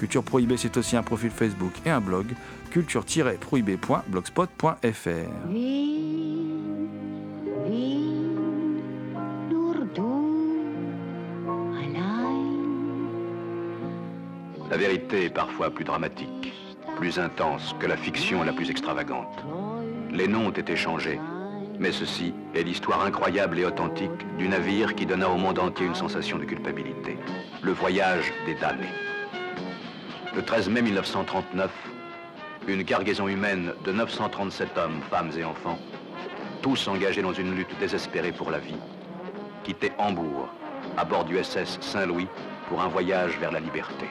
[0.00, 2.28] Culture Prohibée, c'est aussi un profil Facebook et un blog,
[2.70, 5.10] culture-prohibée.blogspot.fr.
[14.70, 16.54] La vérité est parfois plus dramatique,
[16.96, 19.44] plus intense que la fiction la plus extravagante.
[20.10, 21.20] Les noms ont été changés,
[21.78, 25.94] mais ceci est l'histoire incroyable et authentique du navire qui donna au monde entier une
[25.94, 27.18] sensation de culpabilité.
[27.60, 29.09] Le voyage des damnés.
[30.32, 31.70] Le 13 mai 1939,
[32.68, 35.76] une cargaison humaine de 937 hommes, femmes et enfants,
[36.62, 38.78] tous engagés dans une lutte désespérée pour la vie,
[39.64, 40.48] quittait Hambourg
[40.96, 42.28] à bord du SS Saint-Louis
[42.68, 44.06] pour un voyage vers la liberté.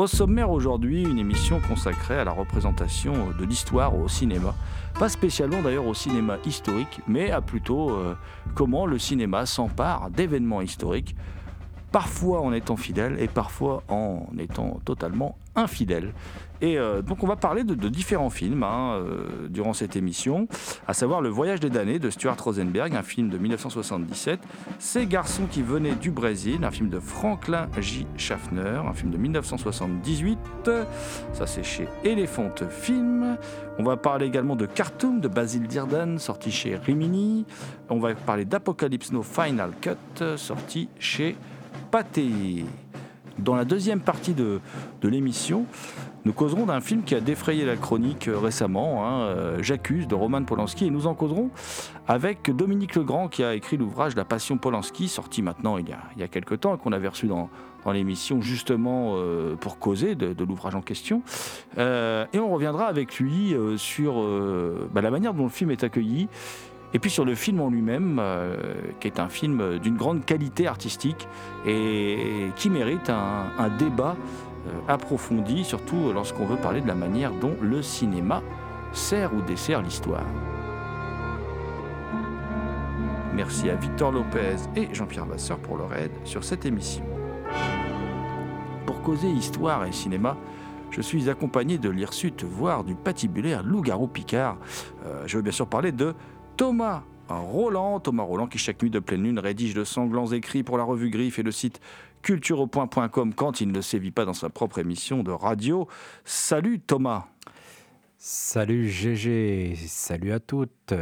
[0.00, 4.54] Au sommaire aujourd'hui, une émission consacrée à la représentation de l'histoire au cinéma.
[4.98, 8.14] Pas spécialement d'ailleurs au cinéma historique, mais à plutôt euh,
[8.54, 11.14] comment le cinéma s'empare d'événements historiques,
[11.92, 16.12] parfois en étant fidèle et parfois en étant totalement infidèle.
[16.62, 20.46] Et euh, donc on va parler de, différents films hein, euh, durant cette émission,
[20.86, 24.40] à savoir Le Voyage des damnés de Stuart Rosenberg, un film de 1977,
[24.78, 28.06] Ces garçons qui venaient du Brésil, un film de Franklin J.
[28.16, 30.38] Schaffner, un film de 1978,
[31.32, 33.38] ça c'est chez Elephant Film.
[33.78, 37.46] On va parler également de Khartoum de Basil Dearden, sorti chez Rimini.
[37.88, 41.36] On va parler d'Apocalypse No Final Cut, sorti chez
[43.38, 44.60] Dans la deuxième partie de,
[45.02, 45.64] l'émission,
[46.24, 50.14] nous causerons d'un film qui a défrayé la chronique euh, récemment, hein, euh, J'accuse de
[50.14, 51.50] Roman Polanski, et nous en causerons
[52.06, 56.00] avec Dominique Legrand qui a écrit l'ouvrage La Passion Polanski, sorti maintenant il y a,
[56.16, 57.48] il quelques temps et qu'on avait reçu dans,
[57.86, 61.22] l'émission justement euh, pour causer de, l'ouvrage en question.
[61.78, 64.22] Et on reviendra avec lui sur
[64.92, 66.28] bah, la manière dont le film est accueilli.
[66.92, 68.56] Et puis sur le film en lui-même, euh,
[68.98, 71.28] qui est un film d'une grande qualité artistique
[71.66, 74.16] et qui mérite un, débat
[74.66, 78.42] euh, approfondi, surtout lorsqu'on veut parler de la manière dont le cinéma
[78.92, 80.26] sert ou dessert l'histoire.
[83.34, 87.04] Merci à Victor Lopez et Jean-Pierre Vasseur pour leur aide sur cette émission.
[88.84, 90.36] Pour causer histoire et cinéma,
[90.90, 94.58] je suis accompagné de l'hirsute, voire du patibulaire loup-garou Picard.
[95.06, 96.14] Euh, je veux bien sûr parler de
[96.60, 98.00] Thomas Roland.
[98.00, 101.08] Thomas Roland qui chaque nuit de pleine lune rédige de sanglants écrits pour la revue
[101.08, 101.80] Griffe et le site
[102.20, 105.88] culturepoint.com quand il ne sévit pas dans sa propre émission de radio.
[106.26, 107.28] Salut Thomas
[108.18, 110.92] Salut GG, salut à toutes.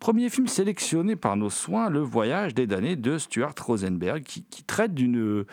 [0.00, 4.64] Premier film sélectionné par nos soins, Le Voyage des damnés de Stuart Rosenberg, qui, qui
[4.64, 5.44] traite d'une,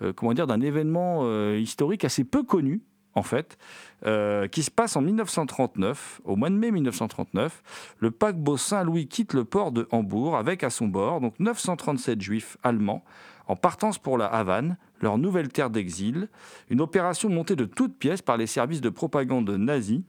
[0.00, 2.82] euh, comment dire, d'un événement euh, historique assez peu connu,
[3.16, 3.58] en fait,
[4.04, 7.62] euh, qui se passe en 1939, au mois de mai 1939.
[7.98, 12.58] Le paquebot Saint-Louis quitte le port de Hambourg avec à son bord donc 937 juifs
[12.62, 13.02] allemands
[13.48, 16.28] en partance pour la Havane, leur nouvelle terre d'exil.
[16.68, 20.02] Une opération montée de toutes pièces par les services de propagande nazis.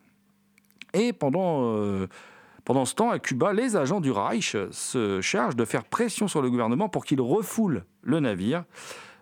[0.94, 2.08] Et pendant euh,
[2.66, 6.42] pendant ce temps, à Cuba, les agents du Reich se chargent de faire pression sur
[6.42, 8.66] le gouvernement pour qu'il refoule le navire.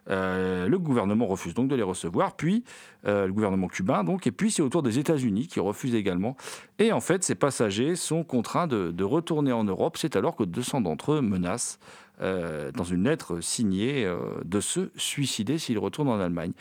[0.10, 2.64] Euh, le gouvernement refuse donc de les recevoir, puis
[3.08, 6.36] euh, le gouvernement cubain donc, et puis c'est au tour des États-Unis qui refusent également.
[6.80, 9.98] Et en fait, ces passagers sont contraints de, retourner en Europe.
[9.98, 11.80] C'est alors que 200 d'entre eux menacent
[12.22, 14.12] euh, dans une lettre signée
[14.44, 16.54] de se suicider s'ils retournent en Allemagne.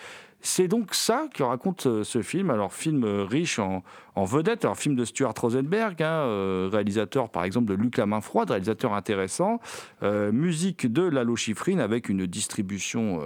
[0.46, 2.50] C'est donc ça que raconte euh, ce film.
[2.50, 3.82] Alors, film euh, riche en,
[4.14, 4.66] vedettes.
[4.66, 8.92] Alors, film de Stuart Rosenberg, hein, euh, réalisateur par exemple de Luc la main réalisateur
[8.92, 9.58] intéressant.
[10.02, 13.20] Musique de Lalo Schifrin avec une distribution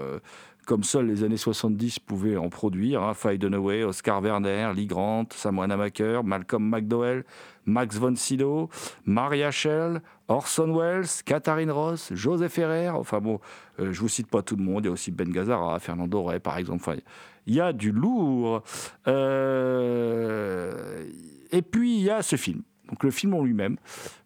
[0.68, 3.02] comme seuls les années 70 pouvaient en produire.
[3.02, 3.14] Hein.
[3.14, 7.24] Faye Dunaway, Oscar Werner, Lee Grant, Samuel Amaker, Malcolm McDowell,
[7.64, 8.68] Max von Sydow,
[9.06, 12.90] Maria Schell, Orson Welles, Katharine Ross, Joseph Ferrer.
[12.90, 13.40] Enfin bon,
[13.80, 14.84] euh, je vous cite pas tout le monde.
[14.84, 16.82] Il y a aussi Ben Gazzara, Fernando Rey, par exemple.
[16.86, 17.00] Enfin,
[17.46, 18.62] il y a du lourd.
[19.08, 21.06] Euh,
[21.50, 22.60] Et puis, il y a ce film.
[22.90, 23.76] Donc le film en lui-même,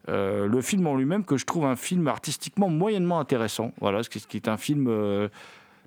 [0.08, 3.70] Euh, le film en lui-même que je trouve un film artistiquement moyennement intéressant.
[3.80, 4.88] Voilà, ce qui est un film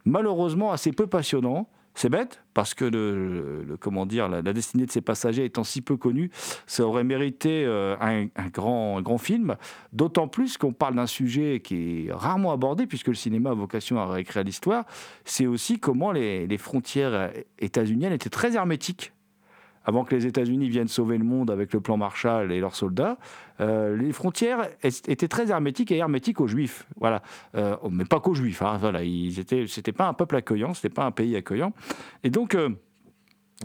[0.06, 1.68] malheureusement assez peu passionnant.
[1.98, 5.96] C'est bête parce que le, comment dire la, destinée de ces passagers étant si peu
[5.96, 6.30] connue,
[6.68, 9.56] ça aurait mérité euh, un, grand grand film.
[9.94, 13.98] D'autant plus qu'on parle d'un sujet qui est rarement abordé puisque le cinéma a vocation
[13.98, 14.84] à réécrire l'histoire.
[15.24, 19.14] C'est aussi comment les, les frontières états-uniennes étaient très hermétiques
[19.86, 23.18] avant que les États-Unis viennent sauver le monde avec le plan Marshall et leurs soldats,
[23.62, 26.86] euh, les frontières étaient très hermétiques et hermétiques aux Juifs.
[27.00, 27.22] Voilà,
[27.56, 28.62] Euh, mais pas qu'aux Juifs.
[28.62, 31.74] Hein, voilà, ils étaient, pas un peuple accueillant, c'était pas un pays accueillant.
[32.24, 32.56] Et donc.
[32.56, 32.70] euh,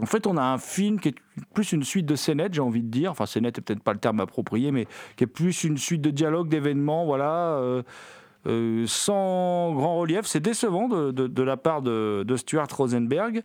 [0.01, 1.15] en fait, on a un film qui est
[1.53, 3.11] plus une suite de scénettes, j'ai envie de dire.
[3.11, 6.11] Enfin, scénette est peut-être pas le terme approprié, mais qui est plus une suite de
[6.11, 7.83] dialogues, d'événements, voilà,
[8.47, 10.25] euh, sans grand relief.
[10.25, 13.43] C'est décevant de, la part de, Stuart Rosenberg.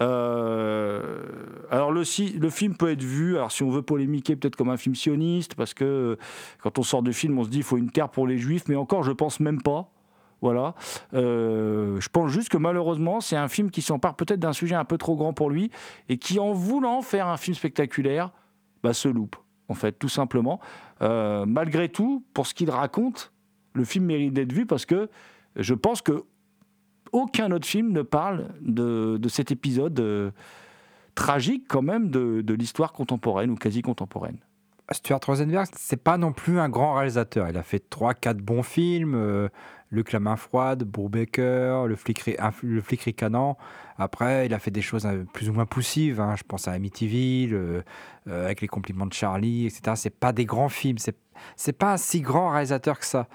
[0.00, 1.26] Euh,
[1.70, 4.94] alors, le, film peut être vu, alors si on veut polémiquer, peut-être comme un film
[4.94, 6.16] sioniste, parce que euh,
[6.62, 8.64] quand on sort du film, on se dit il faut une terre pour les juifs,
[8.68, 9.90] mais encore, je pense même pas.
[10.40, 10.74] Voilà.
[11.12, 14.96] Je pense juste que malheureusement, c'est un film qui s'empare peut-être d'un sujet un peu
[14.96, 15.72] trop grand pour lui
[16.08, 18.30] et qui, en voulant faire un film spectaculaire,
[18.84, 19.34] bah, se loupe,
[19.66, 20.60] en fait, tout simplement.
[21.00, 23.32] Malgré tout, pour ce qu'il raconte,
[23.74, 25.08] le film mérite d'être vu parce que
[25.56, 26.24] je pense que
[27.12, 30.30] aucun autre film ne parle de, cet épisode euh,
[31.14, 34.38] tragique quand même de, de l'histoire contemporaine ou quasi contemporaine.
[34.92, 37.48] Stuart Rosenberg, c'est pas non plus un grand réalisateur.
[37.48, 39.14] Il a fait 3-4 bons films.
[39.14, 39.48] euh,
[39.90, 40.36] Luc la main
[41.86, 42.22] le flic,
[42.62, 43.56] le flic ricanant.
[43.96, 46.20] Après, il a fait des choses euh, plus ou moins poussives.
[46.20, 46.34] hein.
[46.36, 47.82] Je pense à Amityville, euh,
[48.28, 49.92] euh, avec les compliments de Charlie, etc.
[49.96, 50.98] C'est pas des grands films.
[50.98, 51.16] C'est
[51.56, 53.28] c'est pas un si grand réalisateur que ça.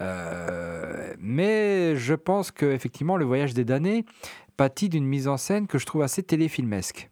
[0.00, 4.04] Euh, mais je pense que effectivement, le voyage des damnés
[4.56, 7.10] pâtit d'une mise en scène que je trouve assez téléfilmesque.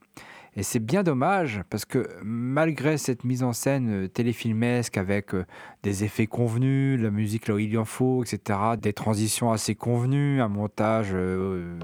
[0.57, 5.45] Et c'est bien dommage parce que malgré cette mise en scène euh, téléfilmesque avec euh,
[5.83, 10.41] des effets convenus, la musique là où il en faut, etc., des transitions assez convenues,
[10.41, 11.79] un montage euh,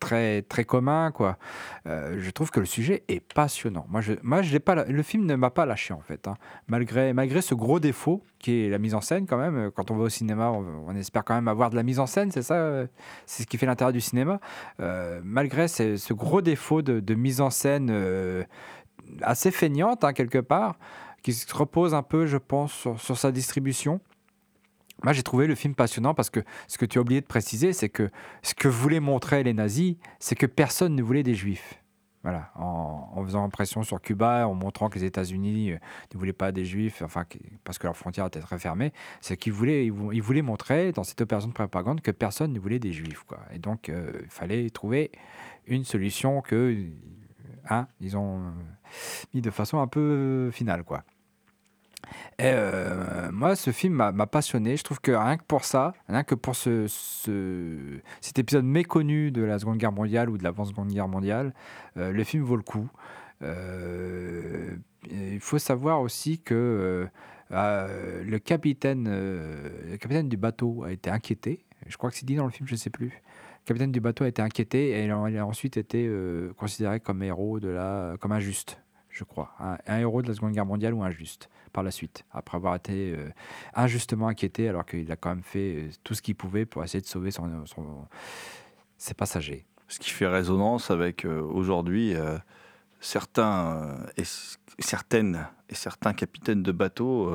[0.00, 1.38] très très commun, quoi.
[1.86, 3.86] euh, je trouve que le sujet est passionnant.
[3.88, 6.34] Moi, je, moi, je pas, le film ne m'a pas lâché en fait, hein.
[6.68, 9.70] malgré malgré ce gros défaut qui est la mise en scène quand même.
[9.74, 12.30] Quand on va au cinéma, on, espère quand même avoir de la mise en scène,
[12.30, 12.86] c'est ça, euh,
[13.26, 14.40] c'est ce qui fait l'intérêt du cinéma.
[14.80, 17.90] Euh, malgré ce, gros défaut de, mise en scène
[19.22, 20.76] assez feignante, hein, quelque part,
[21.22, 24.00] qui se repose un peu, je pense, sur sa distribution.
[25.04, 27.72] Moi, j'ai trouvé le film passionnant parce que ce que tu as oublié de préciser,
[27.72, 28.10] c'est que
[28.42, 31.82] ce que voulaient montrer les nazis, c'est que personne ne voulait des juifs.
[32.22, 35.78] Voilà, en, faisant pression sur Cuba, en montrant que les États-Unis euh,
[36.12, 37.24] ne voulaient pas des juifs, enfin,
[37.62, 40.90] parce que leurs frontières étaient très fermées, c'est qu'ils voulaient, ils, vou- ils voulaient montrer
[40.90, 43.22] dans cette opération de propagande que personne ne voulait des juifs.
[43.28, 43.38] Quoi.
[43.52, 45.12] Et donc, euh, il fallait trouver
[45.68, 46.76] une solution que,
[47.70, 48.50] hein, ils ont euh,
[49.32, 50.82] mis de façon un peu euh, finale.
[50.82, 51.04] Quoi.
[52.38, 54.76] Et euh, moi, ce film m'a passionné.
[54.76, 59.30] Je trouve que rien que pour ça, rien que pour ce, ce- cet épisode méconnu
[59.30, 61.54] de la Seconde Guerre mondiale ou de l'avant-Seconde Guerre mondiale,
[61.96, 62.88] euh, le film vaut le coup.
[63.42, 64.76] Euh,
[65.10, 67.06] il faut savoir aussi que
[67.50, 69.08] le, capitaine,
[70.00, 71.64] capitaine du bateau a été inquiété.
[71.86, 73.06] Je crois que c'est dit dans le film, je ne sais plus.
[73.08, 76.10] Le capitaine du bateau a été inquiété et il a, ensuite été
[76.56, 78.80] considéré comme héros de la, comme injuste,
[79.16, 79.54] je crois.
[79.58, 82.74] Un, un héros de la Seconde Guerre mondiale ou injuste par la suite, après avoir
[82.74, 83.28] été euh,
[83.74, 87.02] injustement inquiété alors qu'il a quand même fait euh, tout ce qu'il pouvait pour essayer
[87.02, 87.30] de sauver
[88.96, 89.66] ses passagers.
[89.88, 92.14] Ce qui fait résonance avec euh, aujourd'hui
[93.00, 94.24] certains et
[94.78, 97.30] certaines et certains capitaines de bateaux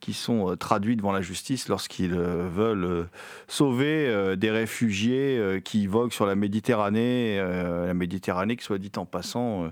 [0.00, 3.08] qui sont traduits devant la justice lorsqu'ils veulent
[3.48, 7.36] sauver des réfugiés qui voguent sur la Méditerranée.
[7.36, 9.70] la Méditerranée, qui soit dit en passant,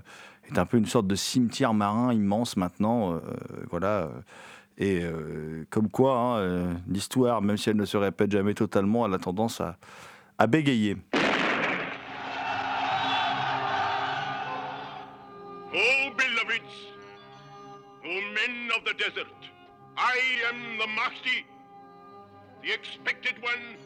[0.51, 3.13] est un peu une sorte de cimetière marin immense maintenant.
[3.13, 3.19] euh,
[3.69, 4.09] voilà.
[4.77, 9.05] Et euh, comme quoi, hein, euh, l'histoire, même si elle ne se répète jamais totalement,
[9.05, 9.77] elle a tendance à,
[10.37, 10.97] à bégayer.
[15.75, 16.73] Oh, beloveds,
[18.03, 19.27] oh, men of the desert,
[19.97, 20.17] I
[20.49, 21.45] am the Mahdi,
[22.63, 23.77] the expected one.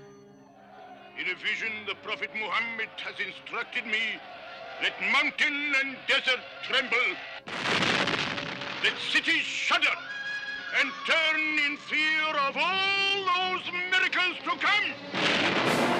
[1.19, 4.19] In a vision, the Prophet Muhammad has instructed me
[4.81, 6.97] let mountain and desert tremble,
[8.83, 9.97] let cities shudder
[10.79, 15.96] and turn in fear of all those miracles to come.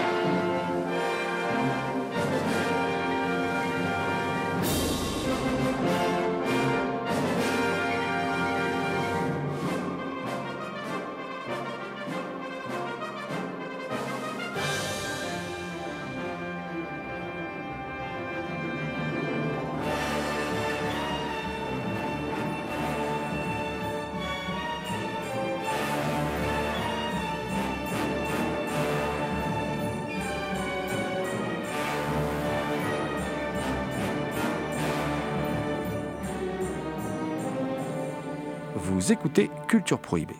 [38.98, 40.34] Vous écoutez Culture Prohibée.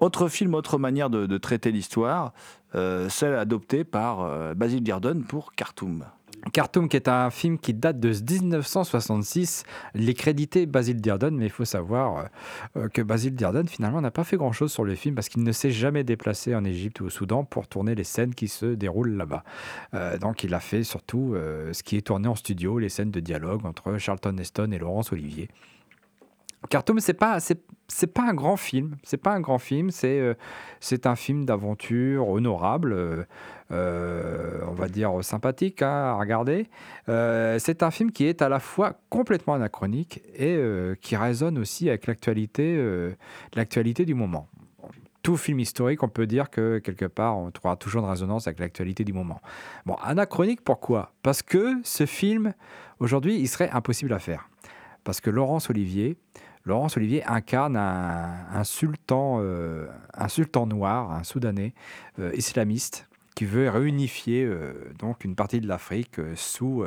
[0.00, 2.32] Autre film, autre manière de, traiter l'histoire,
[2.74, 6.04] euh, celle adoptée par euh, Basil Dearden pour Khartoum.
[6.52, 9.62] Khartoum, qui est un film qui date de 1966,
[9.94, 12.26] les crédité Basil Dearden, mais il faut savoir
[12.76, 15.52] euh, que Basil Dearden, finalement, n'a pas fait grand-chose sur le film parce qu'il ne
[15.52, 19.16] s'est jamais déplacé en Égypte ou au Soudan pour tourner les scènes qui se déroulent
[19.16, 19.44] là-bas.
[20.20, 21.36] Donc, il a fait surtout
[21.70, 25.12] ce qui est tourné en studio, les scènes de dialogue entre Charlton Heston et Laurence
[25.12, 25.48] Olivier.
[26.68, 27.38] Khartoum, c'est pas
[27.88, 28.96] c'est pas un grand film.
[29.02, 29.90] C'est pas un grand film.
[29.90, 30.34] C'est euh,
[31.04, 33.24] un film d'aventure honorable, euh,
[33.70, 36.68] euh, on va dire sympathique hein, à regarder.
[37.06, 40.58] C'est un film qui est à la fois complètement anachronique et
[41.00, 43.14] qui résonne aussi avec l'actualité
[43.54, 44.48] l'actualité du moment.
[45.22, 48.60] Tout film historique, on peut dire que quelque part, on trouvera toujours une résonance avec
[48.60, 49.40] l'actualité du moment.
[49.86, 51.12] Bon, anachronique, pourquoi?
[51.22, 52.52] Parce que ce film,
[53.00, 54.50] aujourd'hui, il serait impossible à faire.
[55.02, 56.18] Parce que Laurence Olivier,
[56.64, 61.74] Laurence Olivier incarne un, sultan, euh, un sultan noir, un soudanais
[62.18, 66.84] euh, islamiste qui veut réunifier euh, donc une partie de l'Afrique sous,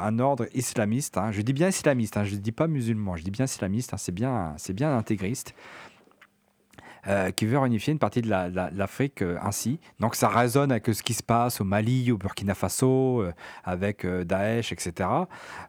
[0.00, 1.18] un ordre islamiste.
[1.18, 1.32] hein.
[1.32, 3.98] Je dis bien islamiste, hein, je ne dis pas musulman, je dis bien islamiste, hein,
[3.98, 5.54] c'est bien, c'est bien intégriste.
[7.08, 9.80] Euh, qui veut réunifier une partie de la- la- l'Afrique euh, ainsi.
[9.98, 13.32] Donc ça résonne avec ce qui se passe au Mali, au Burkina Faso, euh,
[13.64, 15.08] avec Daesh, etc.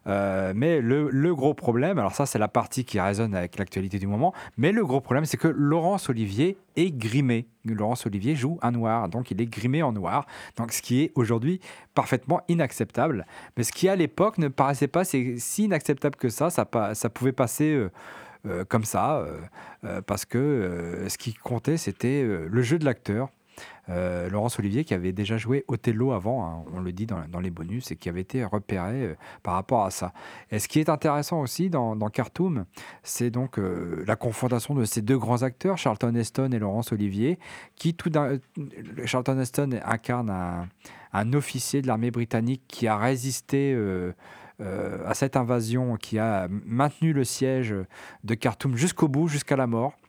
[0.06, 4.32] Mais le, gros problème, alors ça c'est la partie qui résonne avec l'actualité du moment,
[4.56, 7.46] mais le gros problème c'est que Laurence Olivier est grimé.
[7.64, 11.12] Laurence Olivier joue un noir, donc il est grimé en noir, donc ce qui est
[11.14, 11.60] aujourd'hui
[11.94, 13.26] parfaitement inacceptable.
[13.56, 16.64] Mais ce qui à l'époque ne paraissait pas si inacceptable que ça, ça,
[17.10, 17.86] pouvait passer
[18.68, 19.40] comme ça, euh,
[19.84, 23.30] euh, parce que euh, ce qui comptait c'était euh, le jeu de l'acteur.
[23.88, 27.50] Euh, Laurence Olivier qui avait déjà joué Othello avant, hein, on le dit dans, les
[27.50, 30.12] bonus, et qui avait été repéré euh, par rapport à ça.
[30.50, 32.66] Et ce qui est intéressant aussi dans, dans Khartoum,
[33.02, 37.38] c'est donc euh, la confrontation de ces deux grands acteurs, Charlton Heston et Laurence Olivier,
[37.74, 38.38] qui tout d'un...
[39.06, 40.30] Charlton Heston incarne
[41.12, 44.12] un, officier de l'armée britannique qui a résisté euh, euh,
[44.60, 47.74] à cette invasion, qui a maintenu le siège
[48.24, 49.99] de Khartoum jusqu'au bout, jusqu'à la mort.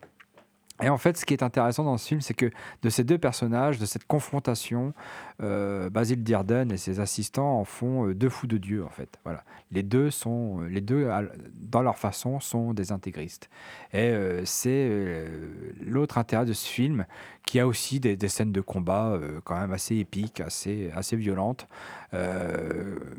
[0.81, 2.49] Et en fait, ce qui est intéressant dans ce film, c'est que
[2.81, 4.93] de ces deux personnages, de cette confrontation,
[5.41, 9.19] euh, Basil Dearden et ses assistants en font euh, deux fous de Dieu, en fait.
[9.23, 9.43] Voilà.
[9.71, 11.09] Les deux sont, euh, les deux,
[11.53, 13.49] dans leur façon, sont des intégristes.
[13.93, 14.13] Et
[14.45, 15.27] c'est
[15.81, 17.05] l'autre intérêt de ce film,
[17.45, 21.67] qui a aussi des, des scènes de combat quand même assez épiques, assez, assez violentes.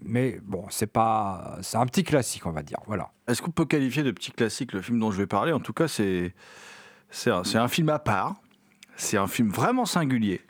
[0.03, 2.79] Mais bon, c'est pas, c'est un petit classique, on va dire.
[2.87, 3.11] Voilà.
[3.29, 5.53] Est-ce qu'on peut qualifier de petit classique le film dont je vais parler?
[5.53, 6.35] En tout cas, c'est
[7.13, 8.35] c'est un, film à part.
[8.97, 10.41] C'est un film vraiment singulier.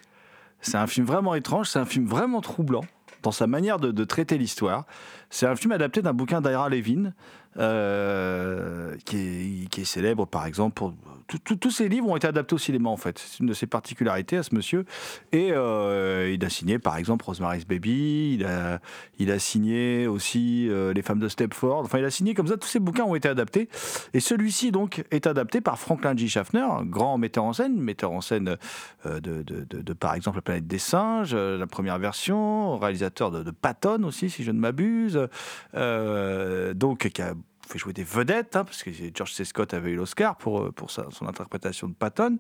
[0.61, 1.69] C'est un film vraiment étrange.
[1.69, 2.85] C'est un film vraiment troublant
[3.23, 4.87] dans sa manière de, de traiter l'histoire.
[5.29, 7.13] C'est un film adapté d'un bouquin d'Ira Levin,
[7.59, 10.95] euh, qui, est, célèbre par exemple pour...
[11.27, 13.19] tous ses livres ont été adaptés au cinéma en fait.
[13.19, 14.87] C'est une de ses particularités à ce monsieur.
[15.33, 18.81] Et euh, il a signé par exemple Rosemary's Baby, il a,
[19.19, 21.81] il a signé aussi euh, Les femmes de Stepford.
[21.81, 23.69] Enfin, il a signé comme ça, tous ces bouquins ont été adaptés.
[24.15, 26.29] Et celui-ci donc est adapté par Franklin G.
[26.29, 28.57] Schaffner, grand metteur en scène, metteur en scène
[29.05, 34.43] de, par exemple La planète des singes, la première version, réalisateur de, Patton aussi, si
[34.43, 35.29] je ne m'abuse.
[35.75, 37.35] Donc, qui a
[37.69, 39.45] fait jouer des vedettes, hein, parce que George C.
[39.45, 42.39] Scott avait eu l'Oscar pour, euh, pour son interprétation de Patton.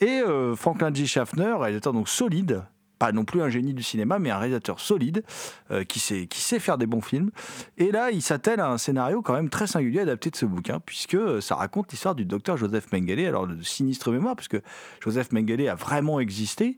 [0.00, 1.06] Et euh, Franklin G.
[1.06, 2.64] Schaffner, réalisateur donc solide,
[3.00, 5.24] pas non plus un génie du cinéma, mais un réalisateur solide
[5.70, 7.30] euh, qui, sait, qui sait faire des bons films.
[7.78, 10.80] Et là, il s'attelle à un scénario quand même très singulier adapté de ce bouquin,
[10.84, 14.58] puisque euh, ça raconte l'histoire du docteur Joseph Mengele, alors de sinistre mémoire, puisque
[15.02, 16.76] Joseph Mengele a vraiment existé.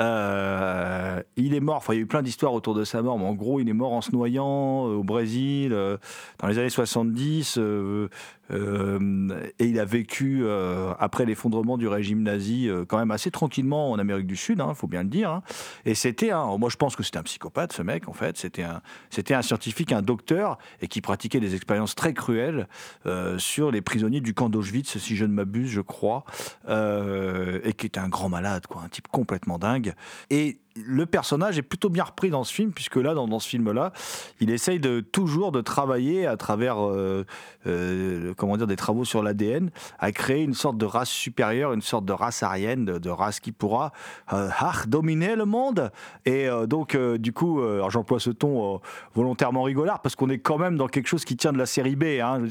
[0.00, 3.16] Euh, il est mort, enfin, il y a eu plein d'histoires autour de sa mort,
[3.16, 7.60] mais en gros, il est mort en se noyant au Brésil dans les années 70.
[8.50, 13.30] Euh, et il a vécu, euh, après l'effondrement du régime nazi, euh, quand même assez
[13.30, 15.30] tranquillement en Amérique du Sud, il faut bien le dire.
[15.30, 15.42] hein.
[15.84, 18.36] Et c'était un, moi je pense que c'était un psychopathe, ce mec, en fait.
[18.36, 22.68] C'était un, c'était un scientifique, un docteur, et qui pratiquait des expériences très cruelles
[23.38, 26.24] sur les prisonniers du camp d'Auschwitz, si je ne m'abuse, je crois,
[26.68, 29.94] et qui était un grand malade, quoi, un type complètement dingue.
[30.30, 33.92] Et le personnage est plutôt bien repris dans ce film, puisque là, dans, ce film-là,
[34.40, 37.24] il essaye de toujours de travailler à travers, euh,
[37.66, 41.82] euh, comment dire, des travaux sur l'ADN, à créer une sorte de race supérieure, une
[41.82, 43.92] sorte de race aryenne, de, race qui pourra
[44.32, 45.90] euh, ah, dominer le monde.
[46.24, 48.80] Et donc, du coup, j'emploie ce ton
[49.14, 51.96] volontairement rigolard, parce qu'on est quand même dans quelque chose qui tient de la série
[51.96, 52.04] B.
[52.22, 52.42] Hein,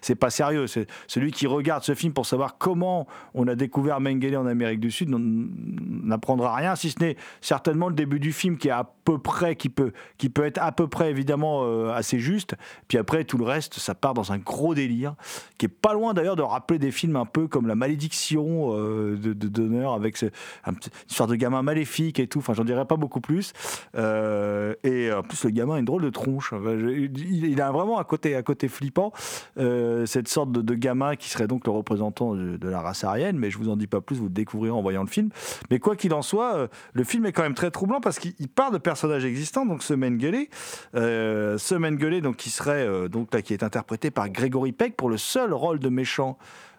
[0.00, 0.66] c'est, pas sérieux.
[0.66, 4.80] C'est celui qui regarde ce film pour savoir comment on a découvert Mengele en Amérique
[4.80, 7.16] du Sud n'apprendra rien, si ce n'est
[7.58, 10.58] certainement le début du film qui est à peu près, qui peut, qui peut être
[10.58, 12.54] à peu près évidemment euh, assez juste.
[12.86, 15.14] Puis après, tout le reste, ça part dans un gros délire,
[15.56, 19.16] qui est pas loin d'ailleurs de rappeler des films un peu comme La Malédiction euh,
[19.16, 20.26] de, de Donner, avec ce,
[20.66, 20.76] une
[21.08, 22.38] sorte de gamin maléfique et tout.
[22.38, 23.54] Enfin, j'en dirais pas beaucoup plus.
[23.96, 26.52] Euh, et en plus, le gamin a une drôle de tronche.
[26.52, 29.12] Il, a vraiment un côté, un côté flippant,
[29.56, 33.38] cette sorte de, gamin qui serait donc le représentant de, la race aryenne.
[33.38, 35.30] Mais je vous en dis pas plus, vous le découvrirez en voyant le film.
[35.70, 38.48] Mais quoi qu'il en soit, le film est quand même très troublant parce qu'il il
[38.48, 39.66] part de personnages existants.
[39.66, 40.46] Donc ce Mengele,
[40.94, 44.96] euh, ce Mengele donc qui serait euh, donc là qui est interprété par Gregory Peck
[44.96, 46.38] pour le seul rôle de méchant.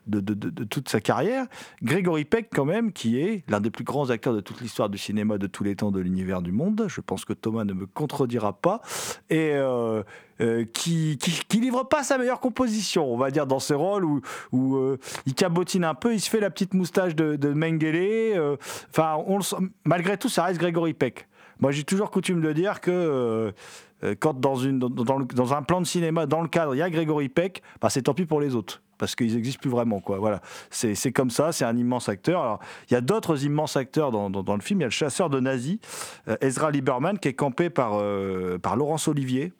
[0.10, 1.46] De, toute sa carrière,
[1.84, 4.98] Gregory Peck quand même, qui est l'un des plus grands acteurs de toute l'histoire du
[4.98, 6.86] cinéma de tous les temps de l'univers du monde.
[6.88, 8.82] Je pense que Thomas ne me contredira pas
[9.30, 10.04] et euh,
[10.42, 14.06] euh, qui, qui livre pas sa meilleure composition, on va dire dans ce rôle
[14.52, 18.58] où euh, il cabotine un peu, il se fait la petite moustache de, Mengele.
[18.90, 19.18] Enfin,
[19.86, 21.28] malgré tout, ça reste Gregory Peck.
[21.60, 23.54] Moi, j'ai toujours coutume de dire que
[24.20, 27.90] quand dans, un plan de cinéma, dans le cadre, il y a Gregory Peck, bah,
[27.90, 28.82] c'est tant pis pour les autres.
[29.00, 30.20] Parce qu'ils n'existent plus vraiment, quoi.
[30.20, 31.52] Voilà, c'est comme ça.
[31.52, 32.42] C'est un immense acteur.
[32.42, 34.82] Alors, il y a d'autres immenses acteurs dans, le film.
[34.82, 35.80] Il y a le chasseur de nazis,
[36.28, 39.54] euh, Ezra Lieberman, qui est campé par euh, par Laurence Olivier,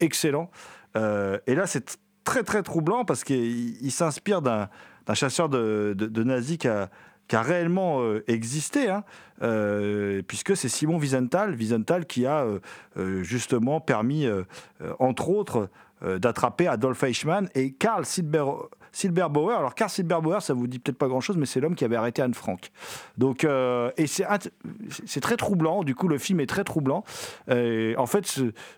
[0.00, 0.50] excellent.
[0.96, 4.68] Euh, et là, c'est très très troublant parce qu'il il s'inspire d'un
[5.14, 6.90] chasseur de, de, nazis qui a,
[7.32, 9.04] réellement existé, hein,
[10.26, 12.44] puisque c'est Simon Wiesenthal, Wiesenthal qui a
[13.22, 14.26] justement permis,
[14.98, 15.70] entre autres,
[16.02, 18.44] d'attraper Adolf Eichmann et Karl Silber,
[18.92, 19.56] Silberbauer.
[19.56, 22.22] Alors Karl Silberbauer, ça vous dit peut-être pas grand-chose, mais c'est l'homme qui avait arrêté
[22.22, 22.70] Anne Frank.
[23.18, 25.84] Donc, euh, et c'est très troublant.
[25.84, 27.04] Du coup, le film est très troublant.
[27.48, 28.26] Euh, en fait,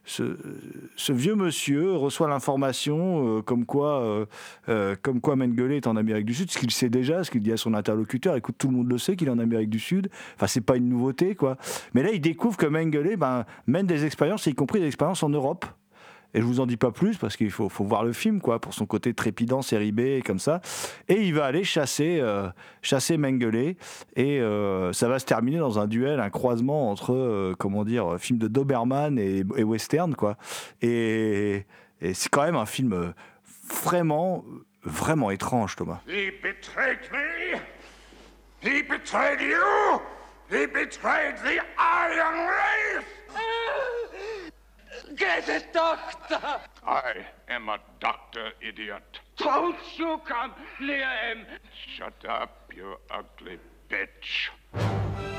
[0.05, 4.27] ce, vieux monsieur reçoit l'information euh, comme quoi,
[4.69, 7.43] euh, comme quoi Mengele est en Amérique du Sud, ce qu'il sait déjà, ce qu'il
[7.43, 8.37] dit à son interlocuteur.
[8.37, 10.11] Écoute, tout le monde le sait qu'il est en Amérique du Sud.
[10.37, 11.57] Enfin, c'est pas une nouveauté, quoi.
[11.95, 15.29] Mais là, il découvre que Mengele ben, mène des expériences, y compris des expériences en
[15.29, 15.67] Europe.
[16.35, 18.75] Et je vous en dis pas plus parce qu'il faut, voir le film, quoi, pour
[18.75, 20.61] son côté trépidant, série B, comme ça.
[21.09, 22.49] Et il va aller chasser, euh,
[22.81, 23.77] chasser Mengele.
[24.17, 28.17] Et euh, ça va se terminer dans un duel, un croisement entre, euh, comment dire,
[28.19, 30.37] film de Doberman et, western, quoi.
[30.81, 31.67] Et,
[32.01, 33.15] c'est quand même un film
[33.69, 34.45] vraiment,
[34.83, 36.01] vraiment étrange, Thomas.
[36.09, 37.61] He betrayed me.
[38.61, 40.01] He betrayed you.
[40.51, 42.82] He betrayed the Iron.
[45.17, 46.61] Get a doctor!
[46.87, 49.21] I am a doctor, idiot.
[49.37, 51.47] Don't you come near him!
[51.97, 53.59] Shut up, you ugly
[53.91, 55.32] bitch.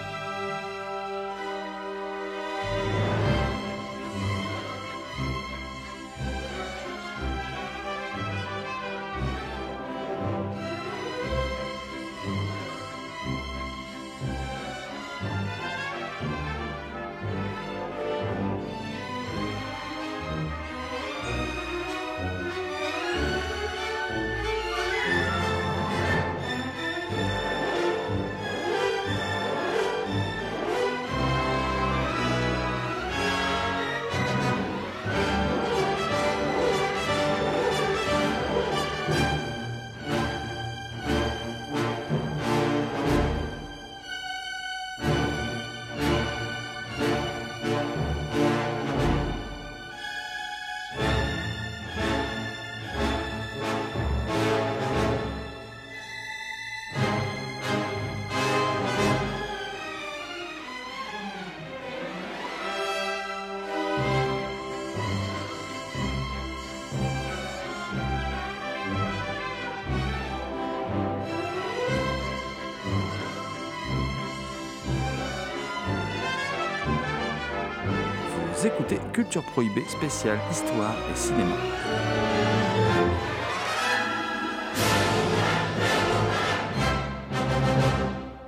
[78.66, 81.56] Écoutez Culture Prohibée spéciale Histoire et Cinéma.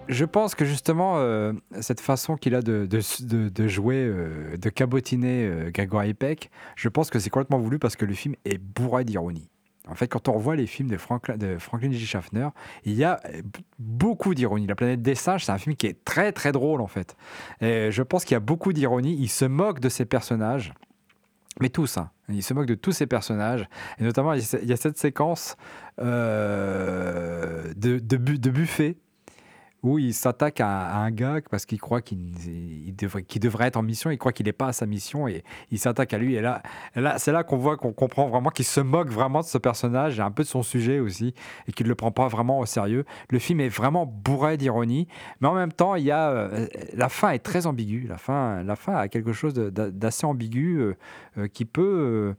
[0.08, 1.52] Je pense que justement, euh,
[1.82, 7.10] cette façon qu'il a de, de- jouer, euh, de cabotiner euh, Grégory Peck, je pense
[7.10, 9.50] que c'est complètement voulu parce que le film est bourré d'ironie.
[9.88, 12.06] En fait, quand on revoit les films de, Franklin, J.
[12.06, 12.50] Schaffner,
[12.86, 13.42] il y a euh,
[13.78, 14.66] beaucoup d'ironie.
[14.68, 17.16] La planète des singes, c'est un film qui est très très drôle en fait.
[17.62, 19.16] Et je pense qu'il y a beaucoup d'ironie.
[19.20, 20.74] Il se moque de ses personnages.
[21.62, 22.10] Mais tous, hein.
[22.28, 23.70] il se moque de tous ces personnages.
[23.98, 25.56] Et notamment, il y a- cette séquence
[26.02, 28.98] euh, de, de buffet
[29.86, 34.10] où il s'attaque à, un gars parce qu'il croit qu'il il devrait, être en mission,
[34.10, 36.36] il croit qu'il n'est pas à sa mission et il s'attaque à lui.
[36.36, 36.64] Et là,
[36.96, 40.18] là c'est là qu'on voit qu'on comprend vraiment qu'il se moque vraiment de ce personnage
[40.20, 41.36] et un peu de son sujet aussi
[41.68, 43.06] et qu'il ne le prend pas vraiment au sérieux.
[43.30, 45.08] Le film est vraiment bourré d'ironie,
[45.40, 48.08] mais en même temps, il y a, euh, la fin est très ambiguë.
[48.08, 50.98] La fin, la fin a quelque chose d'assez ambigu euh,
[51.38, 52.34] euh, qui peut.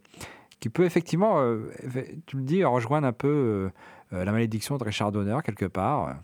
[0.59, 1.41] qui peut effectivement,
[2.27, 3.71] tu le dis, rejoindre un peu
[4.11, 6.17] la malédiction de Richard Donner quelque part,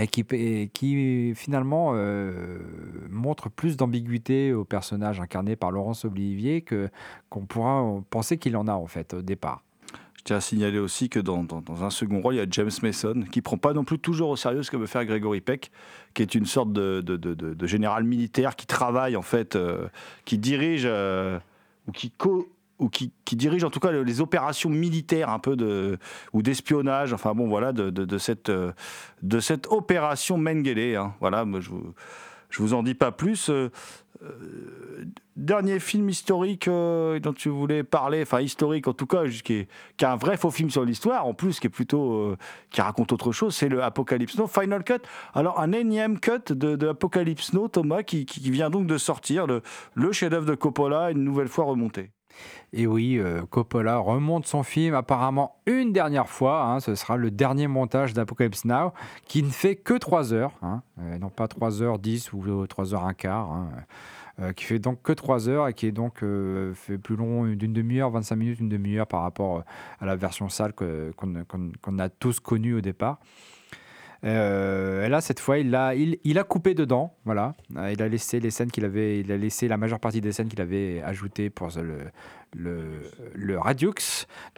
[0.00, 0.06] et
[0.72, 2.58] qui, finalement euh,
[3.10, 6.88] montre plus d'ambiguïté au personnage incarné par Laurence Olivier que
[7.30, 9.62] qu'on pourra penser qu'il en a en fait au départ.
[10.16, 12.70] Je tiens à signaler aussi que dans, dans- un second rôle, il y a James
[12.82, 15.70] Mason, qui prend pas non plus toujours au sérieux ce que veut faire Gregory Peck,
[16.14, 19.86] qui est une sorte de- de- de général militaire qui travaille, en fait, euh,
[20.24, 21.38] qui dirige, euh,
[21.86, 25.98] ou qui co ou qui, dirige en tout cas les opérations militaires un peu de
[26.32, 28.72] ou d'espionnage enfin bon voilà de, cette euh,
[29.22, 31.14] de cette opération Mengele hein.
[31.20, 31.94] voilà je vous
[32.50, 33.70] je vous en dis pas plus Euh,
[34.22, 35.04] euh,
[35.36, 40.04] dernier film historique dont tu voulais parler, enfin historique en tout cas, qui est, qui
[40.04, 42.36] est un vrai faux film sur l'histoire, en plus qui est plutôt
[42.70, 45.00] qui raconte autre chose, c'est le Apocalypse Now Final Cut.
[45.34, 49.48] Alors un énième cut de, de Apocalypse Now, Thomas, qui, qui vient donc de sortir
[49.48, 49.60] le,
[49.94, 52.13] le chef-d'œuvre de Coppola, une nouvelle fois remonté.
[52.72, 56.64] Et oui, euh, Coppola remonte son film apparemment une dernière fois.
[56.64, 58.92] hein, ce sera le dernier montage d'Apocalypse Now,
[59.26, 62.94] qui ne fait que 3 heures, hein, euh, non pas 3 heures 10 ou 3
[62.94, 63.50] heures un quart.
[63.52, 63.68] hein,
[64.40, 67.44] euh, qui fait donc que 3 heures et qui est donc euh, fait plus long
[67.46, 69.62] d'une demi-heure, 25 minutes, une demi-heure par rapport euh,
[70.00, 73.20] à la version sale qu'on a tous connue au départ.
[74.24, 77.54] Euh, et là, cette fois, il a, il, a coupé dedans, voilà.
[77.76, 80.32] Euh, Il a laissé les scènes qu'il avait, il a laissé la majeure partie des
[80.32, 81.98] scènes qu'il avait ajoutées pour le,
[82.56, 83.02] le,
[83.34, 83.58] le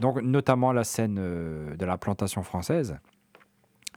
[0.01, 2.97] donc notamment la scène euh, de la plantation française,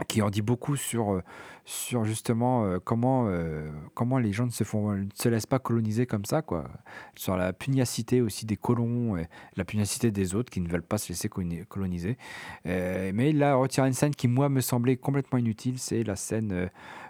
[0.08, 1.24] qui en dit beaucoup sur, euh,
[1.66, 5.60] sur justement euh, comment, euh, comment les gens ne se, font, ne se laissent pas
[5.60, 6.70] coloniser comme ça, quoi.
[7.16, 9.18] Sur la pugnacité aussi des colons,
[9.56, 12.18] la pugnacité des autres qui ne veulent pas se laisser coloni- coloniser.
[12.66, 16.16] Euh, mais il a retiré une scène qui, moi, me semblait complètement inutile, c'est la
[16.16, 16.70] scène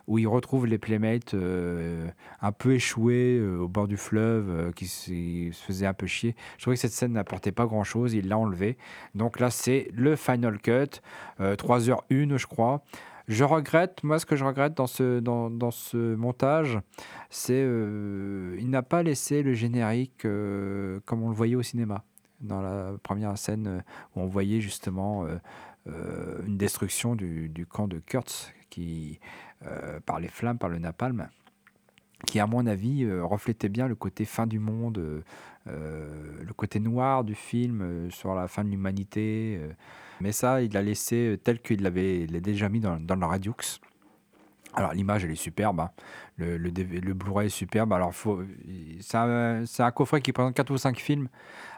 [0.10, 2.10] où il retrouve les playmates euh,
[2.42, 5.12] un peu échoués euh, au bord du fleuve, euh, qui se
[5.54, 6.36] faisaient un peu chier.
[6.58, 8.76] Je trouvais que cette scène n'apportait pas grand-chose, il l'a enlevé.
[9.14, 11.00] Donc là, c'est le final cut,
[11.40, 12.84] euh, 3h01, je crois.
[13.28, 16.80] Je regrette, moi, ce que je regrette dans ce, dans, ce montage,
[17.30, 22.04] c'est il n'a pas laissé le générique comme on le voyait au cinéma.
[22.42, 23.84] Dans la première scène
[24.16, 25.28] où on voyait justement
[25.86, 29.20] une destruction du, du camp de Kurtz qui,
[30.06, 31.28] par les flammes, par le napalm,
[32.26, 35.22] qui, à mon avis, euh, reflétait bien le côté fin du monde, euh,
[35.68, 39.60] euh, le côté noir du film euh, sur la fin de l'humanité.
[39.62, 39.72] euh.
[40.20, 43.80] mais ça, il l'a laissé tel qu'il l'avait déjà mis dans, dans le Radiux.
[44.80, 45.92] Alors l'image elle est superbe, hein.
[46.38, 47.92] le, le, Blu-ray est superbe.
[47.92, 48.14] Alors
[49.02, 51.28] c'est un, c'est un coffret qui présente 4 ou 5 films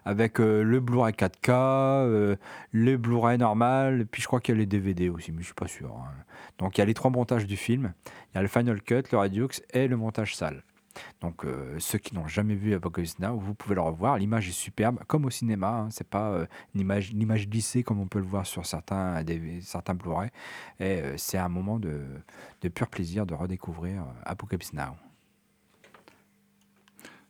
[0.05, 2.35] avec euh, le Blu-ray 4K, euh,
[2.71, 5.55] le Blu-ray normal, puis je crois qu'il y a les DVD aussi, mais je suis
[5.55, 5.89] pas sûr.
[5.91, 6.11] hein.
[6.59, 9.01] Donc il y a les trois montages du film, il y a le Final Cut,
[9.11, 10.61] le Radiux et le montage sale.
[11.21, 14.17] Donc euh, ceux qui n'ont jamais vu Apocalypse Now, vous pouvez le revoir.
[14.17, 15.69] L'image est superbe, comme au cinéma.
[15.69, 15.87] hein.
[15.91, 19.23] C'est pas euh, une image, une image lissée comme on peut le voir sur certains,
[19.61, 20.29] certains Blu-ray.
[20.79, 22.01] Et euh, c'est un moment de,
[22.73, 24.95] pur plaisir de redécouvrir euh, Apocalypse Now.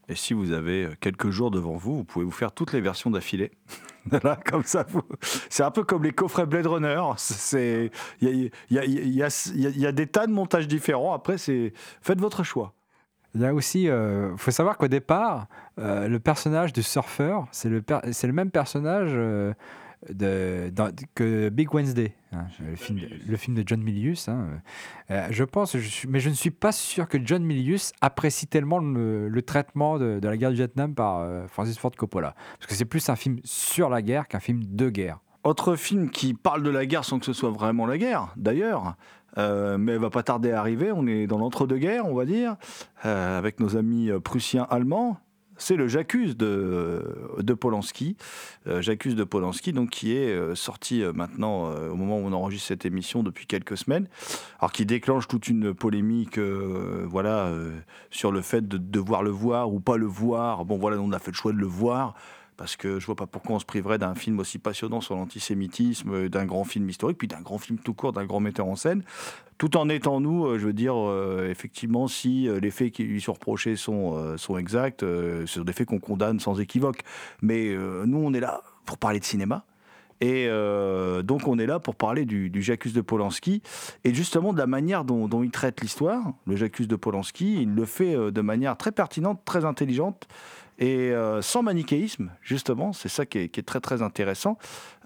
[0.08, 3.12] Et si vous avez quelques jours devant vous, vous pouvez vous faire toutes les versions
[3.12, 3.52] d'affilée.
[4.46, 4.86] Comme ça,
[5.50, 7.02] c'est un peu comme les coffrets Blade Runner.
[8.20, 11.14] Il y a, des tas de montages différents.
[11.14, 12.74] Après, faites votre choix.
[13.36, 15.48] Il y a aussi, il faut savoir qu'au départ,
[15.80, 19.54] euh, le personnage du surfeur, c'est le, per- c'est le même personnage euh,
[20.10, 24.28] de, dans- que Big Wednesday, hein, le, film, de- le film de John Milius.
[24.28, 24.48] hein.
[25.12, 28.48] Euh, je pense, je suis- mais je ne suis pas sûr que John Milius apprécie
[28.48, 32.36] tellement le, le traitement de, de la guerre du Vietnam par euh, Francis Ford Coppola.
[32.60, 35.20] Parce que c'est plus un film sur la guerre qu'un film de guerre.
[35.44, 38.96] Autre film qui parle de la guerre sans que ce soit vraiment la guerre, d'ailleurs,
[39.38, 40.92] euh, mais elle va pas tarder à arriver.
[40.92, 42.56] On est dans l'entre-deux-guerres, on va dire,
[43.06, 45.18] euh, avec nos amis euh, prussiens allemands.
[45.58, 47.04] c'est le J'accuse de,
[47.40, 48.18] de Polanski.
[48.66, 53.22] J'accuse de Polanski, donc qui est sorti maintenant au moment où on enregistre cette émission
[53.24, 54.08] depuis quelques semaines.
[54.60, 57.52] Alors qui déclenche toute une polémique, voilà,
[58.10, 60.66] sur le fait de devoir le voir ou pas le voir.
[60.66, 62.16] Bon voilà, on a fait le choix de le voir
[62.58, 66.30] parce que je vois pas pourquoi on se priverait d'un film aussi passionnant sur l'antisémitisme,
[66.30, 69.04] d'un grand film historique, puis d'un grand film tout court, d'un grand metteur en scène,
[69.62, 73.04] tout en étant nous, euh, je veux dire, euh, effectivement, si euh, les faits qui
[73.04, 77.02] lui sont reprochés sont, exacts, ce sont des faits qu'on condamne sans équivoque.
[77.44, 79.64] Mais nous, on est là pour parler de cinéma.
[80.20, 80.48] Et
[81.24, 83.64] donc on est là pour parler du, du J'accuse de Polanski
[84.04, 86.34] et justement de la manière dont, il traite l'histoire.
[86.46, 90.28] Le J'accuse de Polanski, il le fait de manière très pertinente, très intelligente
[90.82, 94.58] et euh, sans manichéisme, justement, c'est ça qui est, très très intéressant.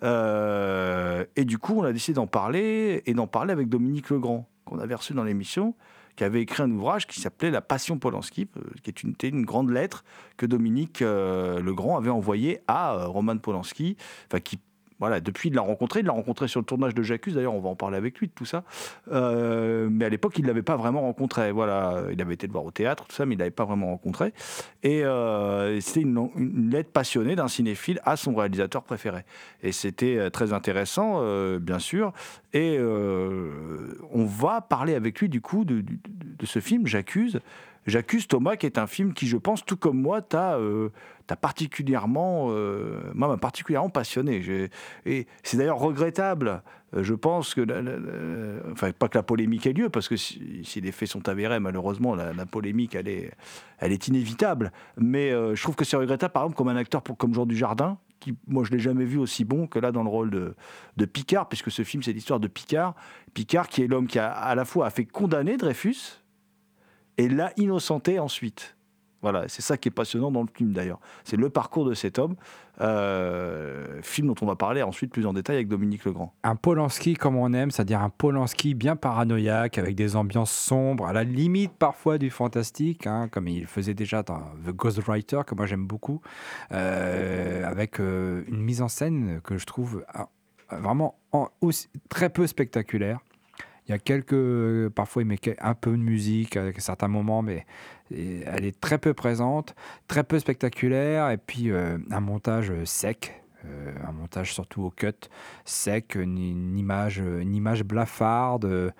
[0.04, 4.48] Euh, et du coup, on a décidé d'en parler, et d'en parler avec Dominique Legrand,
[4.64, 5.76] qu'on avait reçu dans l'émission,
[6.16, 9.70] qui avait écrit un ouvrage qui s'appelait La Passion Polanski, euh, qui est une, grande
[9.70, 10.06] lettre
[10.38, 13.98] que Dominique Legrand avait envoyée à Roman Polanski,
[14.46, 14.60] qui
[15.00, 16.00] voilà, depuis, il l'a rencontré.
[16.00, 17.36] Il l'a rencontré sur le tournage de J'accuse.
[17.36, 18.64] D'ailleurs, on va en parler avec lui de tout ça.
[19.12, 21.52] Euh, mais à l'époque, il ne l'avait pas vraiment rencontré.
[21.52, 23.66] Voilà, il avait été le voir au théâtre, tout ça, mais il ne l'avait pas
[23.66, 24.34] vraiment rencontré.
[24.84, 29.26] Et euh, c'était une, lettre passionnée d'un cinéphile à son réalisateur préféré.
[29.64, 31.22] Et c'était euh, très intéressant,
[31.60, 32.14] bien sûr.
[32.54, 37.42] Et on va parler avec lui, du coup, de, de ce film, J'accuse.
[37.86, 40.58] J'accuse Thomas, qui est un film qui, je pense, tout comme moi, t'a
[41.28, 44.70] t'as particulièrement, euh, moi, particulièrement passionné.
[45.06, 46.62] Et c'est d'ailleurs regrettable.
[46.96, 47.62] Euh, je pense que,
[48.72, 52.16] enfin, pas que la polémique ait lieu, parce que si, les faits sont avérés, malheureusement,
[52.16, 53.32] la, polémique, elle est,
[53.80, 54.72] elle est inévitable.
[54.98, 57.46] Mais euh, je trouve que c'est regrettable, par exemple, comme un acteur pour, comme Jean
[57.46, 60.56] Dujardin, qui, moi, je l'ai jamais vu aussi bon que là dans le rôle de,
[60.98, 62.96] de Picard, puisque ce film, c'est l'histoire de Picard.
[63.34, 66.25] Picard, qui est l'homme qui a à la fois a fait condamner Dreyfus
[67.18, 68.76] et l'a innocenté ensuite.
[69.26, 71.00] Voilà, c'est ça qui est passionnant dans le film d'ailleurs.
[71.24, 72.36] C'est le parcours de cet homme,
[72.80, 76.32] euh, film dont on va parler ensuite plus en détail avec Dominique Legrand.
[76.44, 81.14] Un Polanski comme on aime, c'est-à-dire un Polanski bien paranoïaque, avec des ambiances sombres, à
[81.14, 85.66] la limite parfois du fantastique, hein, comme il faisait déjà dans The Ghostwriter, que moi
[85.66, 86.22] j'aime beaucoup,
[86.72, 90.06] euh, avec euh, une mise en scène que je trouve
[90.70, 91.16] vraiment
[92.10, 93.22] très peu spectaculaire.
[93.88, 97.66] Il y a quelques, parfois il met un peu de musique à certains moments, mais
[98.12, 99.76] elle est très peu présente,
[100.08, 105.30] très peu spectaculaire, et puis euh, un montage sec, euh, un montage surtout au cut,
[105.66, 108.92] sec, une, image, une image blafarde, euh,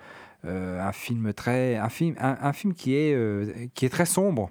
[0.80, 4.50] un film très, un film, un, film qui est, qui est très sombre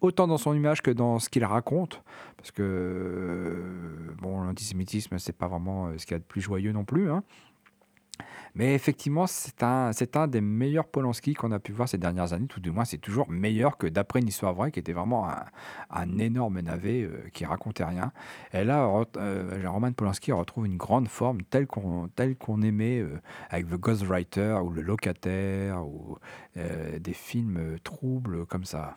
[0.00, 2.02] autant dans son image que dans ce qu'il raconte,
[2.36, 3.54] parce que
[4.20, 7.10] bon, l'antisémitisme c'est pas vraiment ce qu'il y a de plus joyeux non plus.
[7.10, 7.22] Hein.
[8.54, 12.46] Mais effectivement, c'est un, un des meilleurs Polanski qu'on a pu voir ces dernières années,
[12.46, 15.28] tout du moins c'est toujours meilleur que D'après une histoire vraie, qui était vraiment
[15.90, 18.12] un, énorme navet euh, qui racontait rien.
[18.52, 23.68] Et là, euh, Roman Polanski retrouve une grande forme telle qu'on, telle aimait euh, avec
[23.68, 26.18] The Ghostwriter ou Le Locataire ou
[26.54, 28.96] des films troubles comme ça.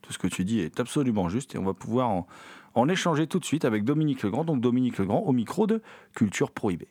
[0.00, 2.26] Tout ce que tu dis est absolument juste et on va pouvoir en,
[2.74, 5.82] en échanger tout de suite avec Dominique Legrand, donc Dominique Legrand au micro de
[6.14, 6.88] Culture Prohibée.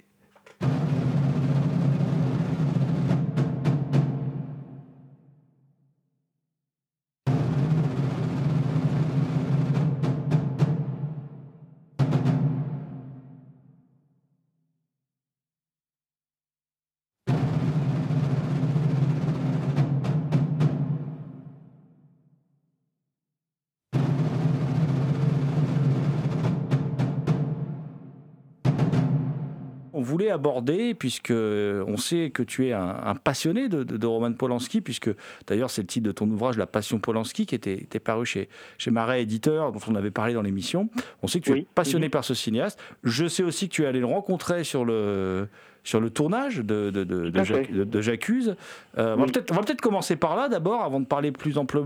[30.08, 35.10] Voulait aborder, puisque on sait que tu es un, passionné de, Roman Polanski, puisque
[35.46, 38.50] d'ailleurs c'est le titre de ton ouvrage, La Passion Polanski, qui était, était paru chez,
[38.78, 40.89] chez Marais Éditeur, dont on avait parlé dans l'émission.
[41.22, 42.80] On sait que tu es passionné par ce cinéaste.
[43.04, 45.48] Je sais aussi que tu es allé le rencontrer sur le,
[45.88, 48.56] sur le tournage de, de, de, J'accuse.
[48.98, 51.86] Euh, on va peut-être commencer par là d'abord, avant de parler plus ample,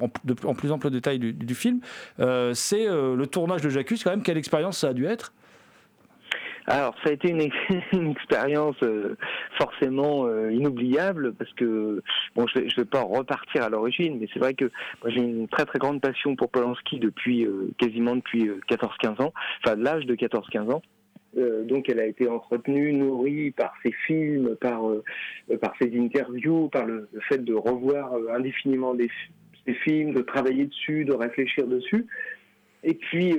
[0.00, 1.80] en, plus ample détail du, film.
[2.20, 5.32] Euh, c'est euh, le tournage de J'accuse, quand même, quelle expérience ça a dû être?
[6.70, 7.28] Alors, ça a été
[7.92, 9.16] une, expérience euh,
[9.58, 12.00] forcément euh, inoubliable parce que,
[12.36, 14.70] bon, je ne vais, pas repartir à l'origine, mais c'est vrai que
[15.06, 19.32] j'ai une très très grande passion pour Polanski depuis euh, quasiment depuis 14-15 ans,
[19.64, 20.82] enfin l'âge de 14-15 ans.
[21.64, 24.82] donc elle a été entretenue, nourrie par ses films, par,
[25.60, 29.10] par ses interviews, par le, fait de revoir indéfiniment des,
[29.66, 32.06] des, films, de travailler dessus, de réfléchir dessus.
[32.82, 33.36] Et puis,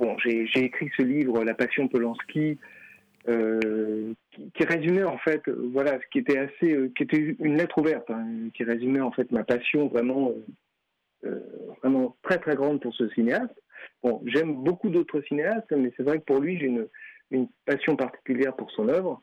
[0.00, 2.58] bon, j'ai écrit ce livre, La Passion Polanski,
[3.28, 4.14] euh,
[4.54, 8.10] qui, résumait en fait, voilà, ce qui était assez, euh, qui était une lettre ouverte,
[8.10, 10.32] hein, qui résumait en fait ma passion vraiment
[11.26, 11.40] euh,
[11.82, 13.54] vraiment très très grande pour ce cinéaste.
[14.02, 16.88] Bon, j'aime beaucoup d'autres cinéastes, mais c'est vrai que pour lui, j'ai une,
[17.30, 19.20] une passion particulière pour son œuvre.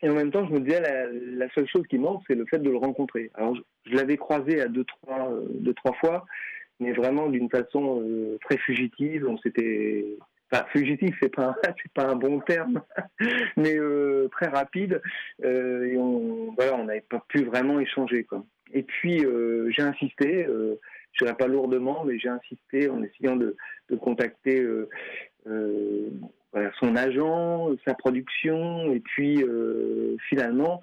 [0.00, 2.58] Et en même temps, je me disais, la, seule chose qui manque, c'est le fait
[2.58, 3.30] de le rencontrer.
[3.34, 6.24] Alors, je, je l'avais croisé à deux trois, deux, trois fois,
[6.80, 9.26] mais vraiment d'une façon euh, très fugitive.
[9.28, 10.04] On s'était.
[10.50, 12.82] Enfin, fugitif, c'est pas, c'est pas un bon terme,
[13.56, 15.00] mais euh, très rapide.
[15.44, 16.54] Euh, et on,
[16.84, 18.44] n'avait pas pu vraiment échanger, quoi.
[18.74, 20.80] Et puis, j'ai insisté, euh,
[21.12, 23.54] je dirais pas lourdement, mais j'ai insisté en essayant de,
[23.90, 24.66] de contacter
[25.44, 29.44] son agent, sa production, et puis
[30.30, 30.80] finalement,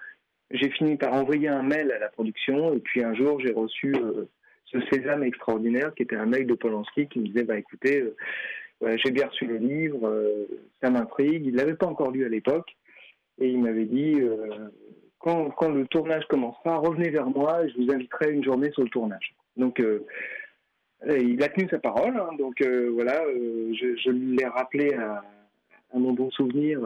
[0.51, 3.95] j'ai fini par envoyer un mail à la production, et puis un jour, j'ai reçu
[4.71, 8.03] ce sésame extraordinaire, qui était un mail de Polanski, qui me disait, bah écoutez,
[8.83, 10.45] euh, j'ai bien reçu le livre, euh,
[10.81, 12.75] ça m'intrigue, il l'avait pas encore lu à l'époque,
[13.39, 14.69] et il m'avait dit, euh,
[15.19, 18.89] quand, le tournage commencera, revenez vers moi, et je vous inviterai une journée sur le
[18.89, 19.33] tournage.
[19.57, 19.83] Donc,
[21.05, 23.21] il a tenu sa parole, hein, donc voilà,
[23.73, 25.21] je, l'ai rappelé à,
[25.93, 26.79] mon bon souvenir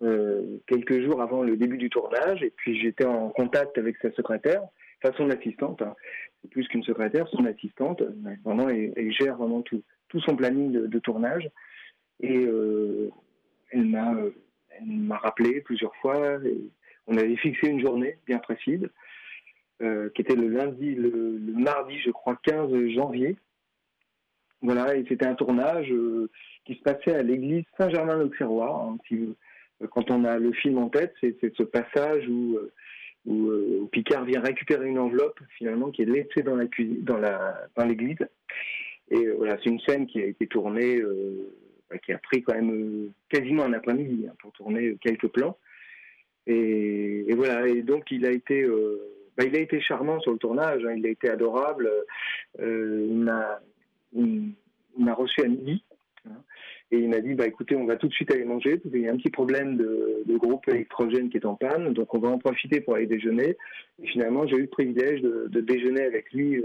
[0.00, 4.62] quelques jours avant le début du tournage, et puis j'étais en contact avec sa secrétaire,
[5.02, 5.94] enfin son assistante, hein.
[6.42, 9.82] c'est plus qu'une secrétaire, son assistante, mais vraiment, elle, gère vraiment tout,
[10.24, 11.50] son planning de, tournage,
[12.20, 13.10] et euh,
[13.70, 14.30] elle m'a euh,
[14.84, 16.38] m'a rappelé plusieurs fois,
[17.06, 18.88] on avait fixé une journée bien précise,
[19.82, 23.36] euh, qui était le lundi, le, mardi, je crois, 15 janvier.
[24.62, 26.30] Voilà, et c'était un tournage euh,
[26.64, 28.88] qui se passait à l'église Saint-Germain-l'Auxerrois.
[28.88, 32.72] Hein, euh, quand on a le film en tête, c'est ce passage où, euh,
[33.26, 36.66] où, euh, où Picard vient récupérer une enveloppe finalement qui est laissée dans la
[37.02, 38.18] dans la dans l'église.
[39.10, 41.52] Et euh, voilà, c'est une scène qui a été tournée, euh,
[41.90, 45.56] bah, qui a pris quand même quasiment un après-midi hein, pour tourner quelques plans.
[46.48, 48.64] Et, voilà, et donc il a été,
[49.36, 51.90] bah, il a été charmant sur le tournage, hein, il a été adorable.
[52.60, 53.60] Euh, m'a,
[54.12, 54.52] il,
[54.96, 55.84] il m'a reçu à midi.
[56.28, 56.42] hein,
[56.92, 59.02] et il m'a dit, bah écoutez, on va tout de suite aller manger, parce qu'il
[59.02, 62.18] y a un petit problème de, de groupe électrogène qui est en panne, donc on
[62.18, 63.56] va en profiter pour aller déjeuner.
[64.02, 66.64] Et finalement, j'ai eu le privilège de, déjeuner avec lui euh,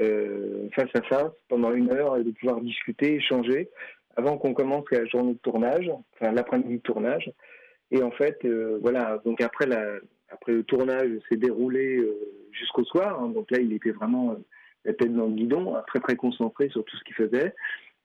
[0.00, 3.70] euh, face à face pendant une heure et de pouvoir discuter, échanger,
[4.16, 7.32] avant qu'on commence la journée de tournage, enfin l'après-midi de tournage.
[7.90, 9.96] Et en fait, euh, voilà, donc après, la,
[10.30, 12.16] après le tournage s'est déroulé euh,
[12.52, 14.36] jusqu'au soir, hein, donc là, il était vraiment
[14.84, 17.54] la tête dans le guidon, hein, très très concentré sur tout ce qu'il faisait.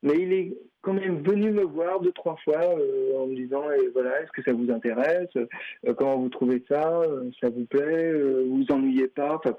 [0.03, 3.63] Mais il est quand même venu me voir deux, trois fois euh, en me disant
[3.71, 5.29] eh, voilà, est-ce que ça vous intéresse?
[5.35, 7.01] Euh, Comment vous trouvez ça?
[7.01, 8.11] Euh, Ça vous plaît?
[8.11, 9.35] Euh, Vous vous ennuyez pas?
[9.35, 9.55] Enfin,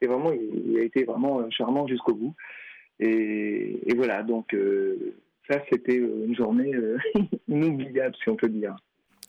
[0.00, 2.34] c'est vraiment, il, il a été vraiment charmant jusqu'au bout.
[3.00, 4.56] Et, et voilà, donc
[5.50, 6.72] ça, c'était une journée
[7.48, 8.76] inoubliable, si on peut dire.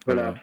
[0.06, 0.34] Voilà.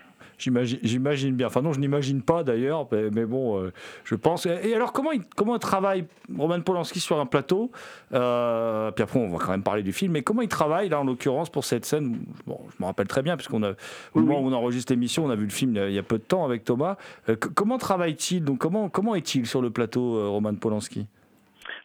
[0.41, 1.49] J'imagine, bien.
[1.49, 3.73] Enfin non, je n'imagine pas d'ailleurs, mais, bon, euh,
[4.05, 4.47] je pense.
[4.47, 7.71] Et alors comment il, comment il travaille Roman Polanski sur un plateau
[8.15, 10.13] euh, Puis après, on va quand même parler du film.
[10.13, 13.23] Mais comment il travaille là, en l'occurrence, pour cette scène Bon, je me rappelle très
[13.23, 13.73] bien, puisqu'on a,
[14.15, 16.17] au moment où on enregistre l'émission, on a vu le film il y a, peu
[16.17, 16.97] de temps avec Thomas.
[17.29, 18.43] Euh, comment travaille-t-il?
[18.43, 21.07] Donc comment comment est-il sur le plateau, euh, Roman Polanski?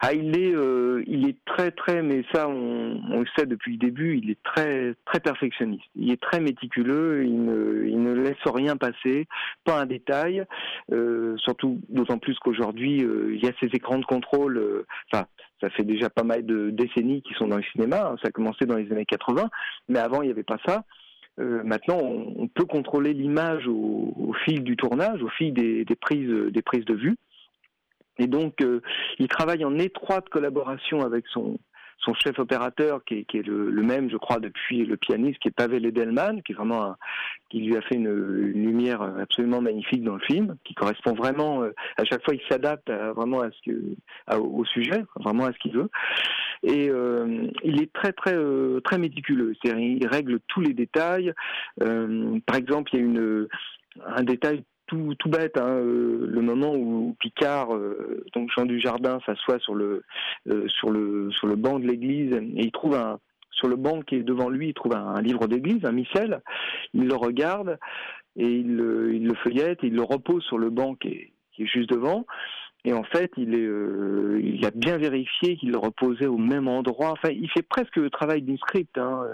[0.07, 3.79] Ah, il est, euh, il est très, très, mais ça, on, le sait depuis le
[3.79, 5.85] début, il est très, très perfectionniste.
[5.95, 9.25] Il est très méticuleux, il ne, laisse rien passer,
[9.63, 10.45] pas un détail.
[10.91, 14.85] euh, surtout, d'autant plus qu'aujourd'hui, euh, il y a ces écrans de contrôle.
[15.11, 15.25] Enfin,
[15.59, 18.09] ça fait déjà pas mal de décennies qui sont dans le cinéma.
[18.11, 19.49] hein, ça a commencé dans les années 80,
[19.89, 20.83] mais avant, il n'y avait pas ça.
[21.37, 26.85] Maintenant, on, peut contrôler l'image au, fil du tournage, au fil des prises, des prises
[26.85, 27.17] de vue.
[28.19, 28.81] Et donc, euh,
[29.19, 31.57] il travaille en étroite collaboration avec son,
[31.99, 35.85] son chef opérateur, qui est, le, même, je crois, depuis le pianiste, qui est Pavel
[35.85, 36.95] Edelman, qui vraiment
[37.49, 41.73] qui lui a fait une, lumière absolument magnifique dans le film, qui correspond vraiment, euh,
[41.97, 43.41] à chaque fois, il s'adapte vraiment
[44.31, 45.89] au sujet, vraiment à ce qu'il veut.
[46.63, 48.35] Et euh, il est très très
[48.83, 49.53] très méticuleux.
[49.61, 51.33] C'est-à-dire, il règle tous les détails.
[51.77, 53.47] Par exemple, il y a une
[54.05, 59.59] un détail tout, bête, hein, euh, le moment où Picard, euh, donc Jean Dujardin, s'assoit
[59.59, 60.03] sur le
[60.47, 63.19] euh, sur le sur le banc de l'église et il trouve un
[63.51, 66.41] sur le banc qui est devant lui, il trouve un, livre d'église, un missel.
[66.93, 67.79] Il le regarde
[68.35, 71.65] et il, le- il le feuillette, et il le repose sur le banc qui est
[71.65, 72.25] juste devant.
[72.85, 77.11] Et en fait, il, est, euh, il a bien vérifié qu'il reposait au même endroit.
[77.11, 78.95] Enfin, il fait presque le travail d'une script.
[78.99, 79.25] Hein.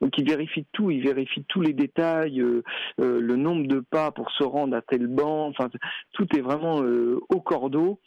[0.00, 0.92] Donc, il vérifie tout.
[0.92, 2.62] Il vérifie tous les détails, euh,
[3.00, 5.48] euh, le nombre de pas pour se rendre à tel banc.
[5.48, 5.68] Enfin,
[6.12, 7.98] tout est vraiment au cordeau.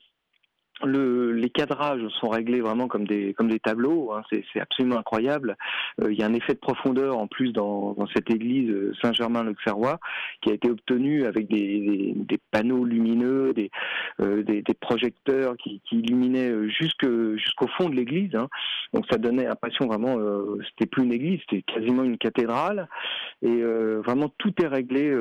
[0.83, 4.11] Le, les cadrages sont réglés vraiment comme des comme des tableaux.
[4.13, 4.23] Hein.
[4.29, 5.57] C'est, absolument incroyable.
[6.01, 9.99] Euh, il y a un effet de profondeur en plus dans, cette église euh, Saint-Germain-l'Auxerrois
[10.41, 13.71] qui a été obtenu avec des, des, des panneaux lumineux, des
[14.21, 18.35] euh, des, projecteurs qui, illuminaient jusque jusqu'au fond de l'église.
[18.35, 18.49] Hein.
[18.93, 20.17] Donc ça donnait l'impression vraiment,
[20.69, 22.87] c'était plus une église, c'était quasiment une cathédrale.
[23.41, 25.15] Et vraiment tout est réglé.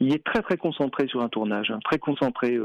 [0.00, 2.58] il est très très concentré sur un tournage, hein, très concentré.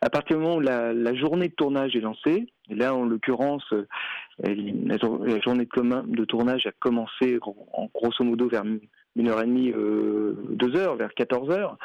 [0.00, 3.64] à partir du moment où la, journée de tournage est lancée, et là en l'occurrence,
[4.38, 4.98] la,
[5.40, 7.38] journée de, tournage a commencé
[7.72, 8.64] en grosso modo vers
[9.16, 11.76] une heure et demie, euh, deux heures, vers 14 heures.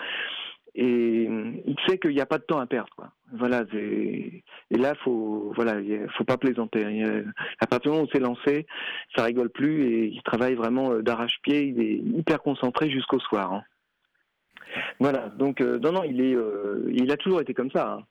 [0.76, 3.12] Et il sait qu'il n'y a pas de temps à perdre.
[3.34, 3.64] Voilà.
[3.74, 5.76] Et là, faut, voilà,
[6.16, 6.86] faut pas plaisanter.
[7.60, 8.68] À partir du moment où c'est lancé,
[9.16, 11.64] ça rigole plus et il travaille vraiment euh, d'arrache-pied.
[11.64, 13.52] Il est hyper concentré jusqu'au soir.
[13.52, 13.64] Hein.
[15.00, 15.30] Voilà.
[15.30, 16.38] Donc euh, non, non, il est,
[16.94, 17.94] il a toujours été comme ça.
[17.94, 18.04] Hein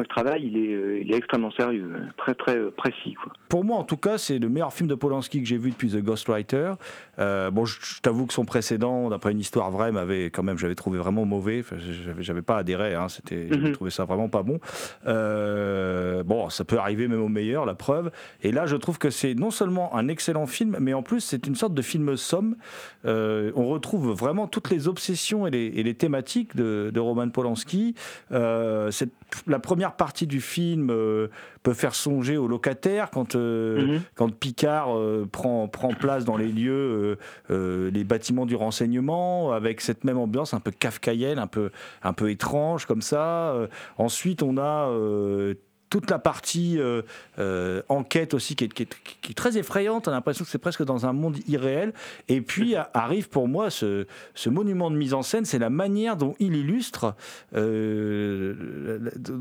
[0.00, 3.16] le travail, il est, euh, il est extrêmement sérieux, très très euh, précis.
[3.48, 5.90] Pour moi, en tout cas, c'est le meilleur film de Polanski que j'ai vu depuis
[5.90, 6.72] The Ghostwriter.
[7.18, 10.74] Euh, bon, je, t'avoue que son précédent, d'après une histoire vraie, m'avait quand même, j'avais
[10.74, 11.60] trouvé vraiment mauvais.
[11.60, 11.76] Enfin,
[12.18, 13.72] j'avais, pas adhéré, hein, c'était, mhm.
[13.72, 14.58] trouvé ça vraiment pas bon.
[15.04, 18.10] bon, ça peut arriver même au meilleur, la preuve.
[18.42, 21.46] Et là, je trouve que c'est non seulement un excellent film, mais en plus, c'est
[21.46, 22.56] une sorte de film somme.
[23.04, 27.94] on retrouve vraiment toutes les obsessions et les, thématiques de, de Roman Polanski.
[28.30, 29.08] c'est
[29.46, 31.28] la première partie du film euh,
[31.62, 34.00] peut faire songer aux locataires quand, euh, mhm.
[34.14, 37.18] quand Picard euh, prend, prend place dans les lieux,
[37.50, 41.70] les bâtiments du renseignement, avec cette même ambiance un peu kafkaïenne, un peu,
[42.02, 43.54] un peu étrange comme ça.
[43.98, 44.90] ensuite, on a
[45.94, 47.02] toute la partie euh,
[47.38, 50.08] euh, enquête aussi qui est, très effrayante.
[50.08, 51.92] On a l'impression que c'est presque dans un monde irréel.
[52.26, 54.04] Et puis arrive pour moi ce,
[54.48, 57.14] monument de mise en scène, c'est la manière dont il illustre,
[57.54, 58.98] euh,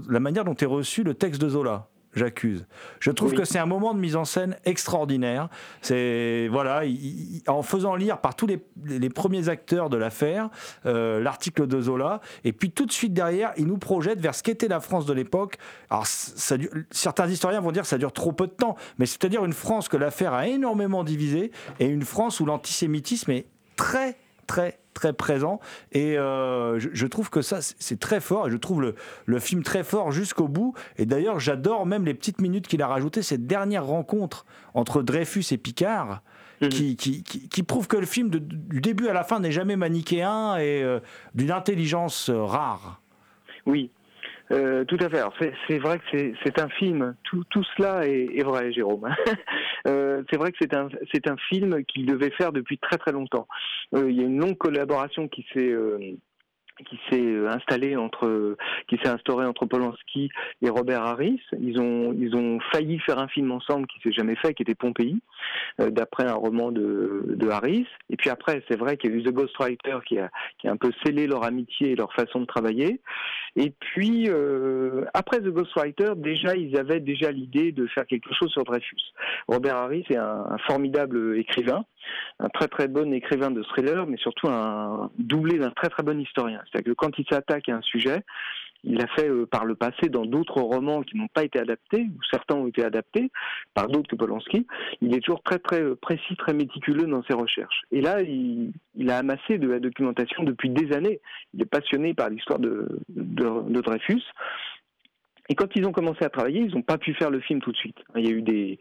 [0.07, 2.65] la, manière dont est reçu le texte de Zola j'accuse.
[2.99, 5.49] Je trouve que c'est un moment de mise en scène extraordinaire.
[5.81, 6.83] C'est voilà,
[7.47, 8.59] en faisant lire par tous les,
[9.09, 10.49] premiers acteurs de l'affaire
[10.85, 14.43] euh, l'article de Zola, et puis tout de suite derrière, il nous projette vers ce
[14.43, 15.57] qu'était la France de l'époque.
[15.89, 16.55] Alors, ça,
[16.91, 19.87] certains historiens vont dire que ça dure trop peu de temps, mais c'est-à-dire une France
[19.89, 25.59] que l'affaire a énormément divisée et une France où l'antisémitisme est très très très présent
[25.91, 29.63] et euh, je, trouve que ça c'est très fort et je trouve le, le film
[29.63, 33.47] très fort jusqu'au bout et d'ailleurs j'adore même les petites minutes qu'il a rajoutées cette
[33.47, 36.21] dernière rencontre entre Dreyfus et Picard
[36.61, 36.69] mhm.
[36.69, 40.57] qui, qui, qui, prouve que le film du début à la fin n'est jamais manichéen
[40.57, 40.99] et euh,
[41.35, 43.01] d'une intelligence euh, rare.
[43.65, 43.91] Oui,
[44.51, 45.53] euh, tout à fait.
[45.67, 47.15] C'est vrai que c'est un film.
[47.23, 49.07] Tout, tout cela est, est, vrai, Jérôme.
[49.87, 53.47] euh, c'est vrai que c'est un, un film qu'il devait faire depuis très très longtemps.
[53.95, 55.97] Euh, il y a une longue collaboration qui s'est euh,
[56.83, 58.55] qui s'est euh, installé entre,
[58.87, 60.29] qui s'est instauré entre Polanski
[60.61, 61.41] et Robert Harris.
[61.59, 64.75] Ils ont, ils ont failli faire un film ensemble qui s'est jamais fait, qui était
[64.75, 65.21] Pompéi,
[65.79, 67.87] euh, d'après un roman de, Harris.
[68.09, 70.29] Et puis après, c'est vrai qu'il y a eu The Ghostwriter qui a,
[70.59, 73.01] qui a un peu scellé leur amitié et leur façon de travailler.
[73.55, 78.49] Et puis euh, après The Ghostwriter, déjà ils avaient déjà l'idée de faire quelque chose
[78.51, 79.13] sur Dreyfus.
[79.47, 81.85] Robert Harris est un formidable écrivain
[82.39, 86.19] un très très bon écrivain de thriller, mais surtout un doublé d'un très très bon
[86.19, 86.61] historien.
[86.65, 88.23] C'est-à-dire que quand il s'attaque à un sujet,
[88.83, 92.01] il a fait euh, par le passé dans d'autres romans qui n'ont pas été adaptés,
[92.01, 93.31] ou certains ont été adaptés
[93.73, 94.67] par d'autres que Polanski.
[95.01, 97.83] Il est toujours très très euh, précis, très méticuleux dans ses recherches.
[97.91, 98.73] Et là, il,
[99.09, 101.21] a amassé de la documentation depuis des années.
[101.53, 104.23] Il est passionné par l'histoire de, de Dreyfus.
[105.49, 107.71] Et quand ils ont commencé à travailler, ils n'ont pas pu faire le film tout
[107.71, 107.97] de suite.
[108.15, 108.79] Il y a eu des,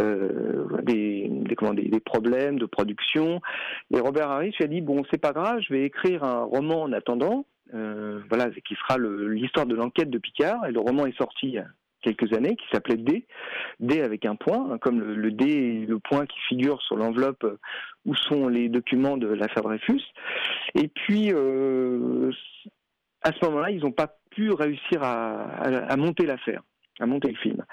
[0.00, 3.40] euh, des, comment, des, problèmes de production.
[3.94, 6.82] Et Robert Harris lui a dit bon, c'est pas grave, je vais écrire un roman
[6.82, 10.66] en attendant, euh, voilà, qui sera l'histoire de l'enquête de Picard.
[10.66, 11.66] Et le roman est sorti il y a
[12.02, 13.26] quelques années, qui s'appelait D,
[13.78, 17.46] D avec un point, hein, comme le, le, D le point qui figure sur l'enveloppe
[18.06, 20.02] où sont les documents de l'affaire Dreyfus.
[20.74, 22.32] Et puis, euh,
[23.22, 26.62] à ce moment-là, ils n'ont pas réussir à, monter l'affaire
[26.98, 27.64] à monter le film.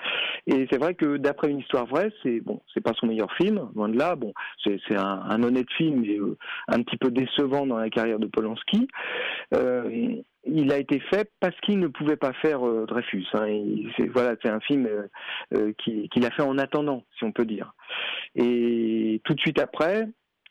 [0.46, 3.70] Et c'est vrai que d'après une histoire vraie, c'est bon, c'est pas son meilleur film,
[3.76, 4.16] loin de là.
[4.16, 6.38] Bon, c'est un, honnête film, mais euh,
[6.70, 8.88] un petit peu décevant dans la carrière de Polanski.
[9.54, 13.26] Euh, il a été fait parce qu'il ne pouvait pas faire euh, Dreyfus.
[13.34, 13.48] Hein.
[13.98, 14.88] C'est voilà, c'est un film
[15.78, 17.74] qu'il a fait en attendant, si on peut dire.
[18.36, 20.08] Et tout de suite après,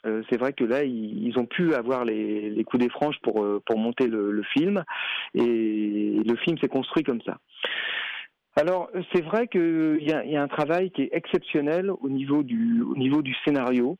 [0.06, 3.60] euh, c'est vrai que là, ils, ont pu avoir les, coups des franges pour, euh,
[3.66, 4.84] pour monter le, film,
[5.34, 7.38] et le film s'est construit comme ça.
[8.58, 12.96] Alors, c'est vrai qu'il y, a un travail qui est exceptionnel au niveau du, au
[12.96, 13.98] niveau du scénario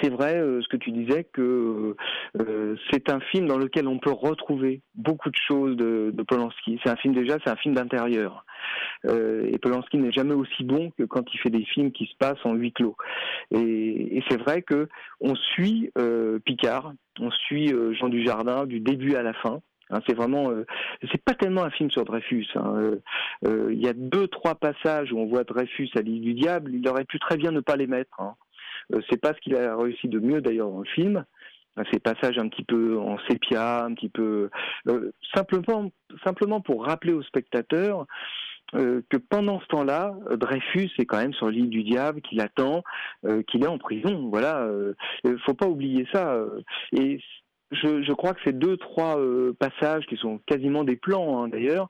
[0.00, 1.96] c'est vrai euh, ce que tu disais que
[2.90, 6.78] c'est un film dans lequel on peut retrouver beaucoup de choses de, Polanski.
[6.82, 8.44] C'est un film déjà, c'est un film d'intérieur.
[9.06, 12.16] Euh, et Polanski n'est jamais aussi bon que quand il fait des films qui se
[12.16, 12.96] passent en huis clos.
[13.50, 14.88] Et, c'est vrai que
[15.20, 15.90] on suit
[16.44, 19.60] Picard, on suit Jean Dujardin du début à la fin.
[19.92, 20.64] Hein, c'est vraiment, euh,
[21.10, 22.46] c'est pas tellement un film sur Dreyfus.
[22.54, 22.74] hein.
[22.76, 23.02] Euh,
[23.46, 26.74] euh, Il y a deux, trois passages où on voit Dreyfus à l'île du diable.
[26.74, 28.18] Il aurait pu très bien ne pas les mettre.
[28.18, 28.34] Hein.
[28.94, 31.24] Euh, c'est pas ce qu'il a réussi de mieux d'ailleurs dans le film.
[31.90, 34.50] Ces passages un petit peu en sépia, un petit peu
[34.88, 35.90] euh, simplement,
[36.22, 38.06] simplement pour rappeler aux spectateurs
[38.74, 42.82] euh, que pendant ce temps-là, Dreyfus est quand même sur l'île du diable, qu'il attend,
[43.24, 44.28] euh, qu'il est en prison.
[44.30, 44.68] Voilà,
[45.46, 46.38] faut pas oublier ça.
[46.92, 47.20] Et
[47.70, 49.18] je, crois que ces deux, trois
[49.58, 51.88] passages qui sont quasiment des plans hein, d'ailleurs,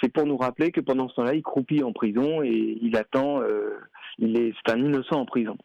[0.00, 3.42] c'est pour nous rappeler que pendant ce temps-là, il croupit en prison et il attend.
[4.18, 5.56] il est, c'est un innocent en prison.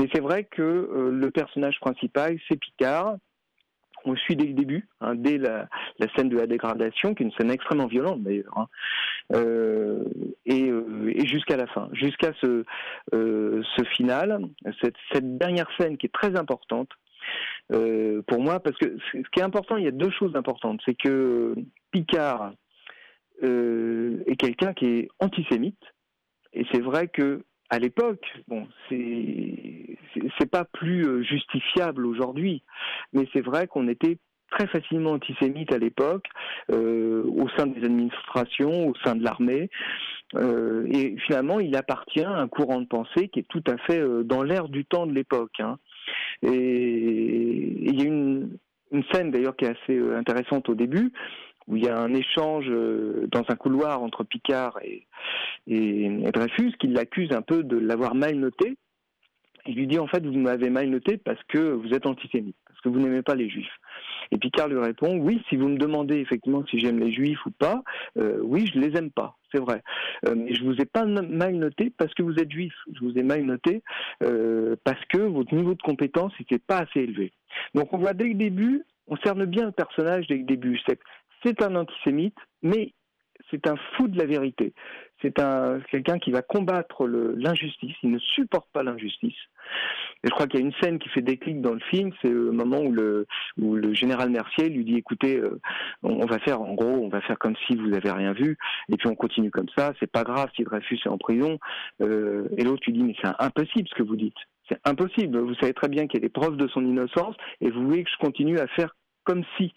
[0.00, 3.16] Mais c'est vrai que euh, le personnage principal, c'est Picard.
[4.06, 5.68] On suit dès le début, hein, dès la,
[6.16, 8.66] scène de la dégradation, qui est une scène extrêmement violente d'ailleurs, hein.
[9.34, 10.04] Euh,
[10.46, 12.64] et, euh, et jusqu'à la fin, jusqu'à ce,
[13.94, 14.48] final,
[14.80, 14.96] cette,
[15.36, 16.88] dernière scène qui est très importante
[17.68, 20.94] pour moi, parce que ce qui est important, il y a deux choses importantes, c'est
[20.96, 21.54] que
[21.90, 22.54] Picard
[23.42, 25.82] est quelqu'un qui est antisémite,
[26.54, 32.62] et c'est vrai que à l'époque, bon, c'est pas plus euh, justifiable aujourd'hui,
[33.12, 34.18] mais c'est vrai qu'on était
[34.50, 36.26] très facilement antisémite à l'époque,
[36.72, 39.70] euh, au sein des administrations, au sein de l'armée,
[40.34, 44.02] euh, et finalement, il appartient à un courant de pensée qui est tout à fait
[44.24, 45.60] dans l'air du temps de l'époque.
[45.60, 45.78] hein.
[46.42, 48.58] Et il y a une,
[48.90, 51.12] une scène d'ailleurs qui est assez intéressante au début,
[51.70, 55.06] où il y a un échange euh, dans un couloir entre Picard et,
[55.68, 58.76] et, Dreyfus, qui l'accuse un peu de l'avoir mal noté.
[59.66, 62.80] Il lui dit en fait, vous m'avez mal noté parce que vous êtes antisémite, parce
[62.80, 63.72] que vous n'aimez pas les juifs.
[64.32, 67.50] Et Picard lui répond, oui, si vous me demandez effectivement si j'aime les juifs ou
[67.50, 67.82] pas,
[68.18, 69.82] euh, oui, je les aime pas, c'est vrai.
[70.26, 72.72] Euh, mais je vous ai pas mal noté parce que vous êtes juif.
[72.92, 73.82] Je vous ai mal noté
[74.24, 77.32] euh, parce que votre niveau de compétence n'était pas assez élevé.
[77.74, 80.80] Donc on voit dès le début, on cerne bien le personnage dès le début.
[81.42, 82.92] C'est un antisémite, mais
[83.50, 84.72] c'est un fou de la vérité.
[85.22, 87.94] C'est un quelqu'un qui va combattre l'injustice.
[88.02, 89.36] Il ne supporte pas l'injustice.
[90.22, 92.30] Et je crois qu'il y a une scène qui fait déclic dans le film, c'est
[92.30, 93.26] le moment où le,
[93.94, 95.60] général Mercier lui dit écoutez, euh,
[96.02, 98.56] on, on va faire en gros, on va faire comme si vous avez rien vu,
[98.88, 99.92] et puis on continue comme ça.
[99.98, 101.58] C'est pas grave si Dreyfus est en prison.
[102.00, 104.36] Euh, et l'autre lui dit mais c'est impossible ce que vous dites.
[104.68, 105.38] C'est impossible.
[105.38, 108.04] Vous savez très bien qu'il y a des preuves de son innocence, et vous voulez
[108.04, 108.94] que je continue à faire
[109.24, 109.72] comme si.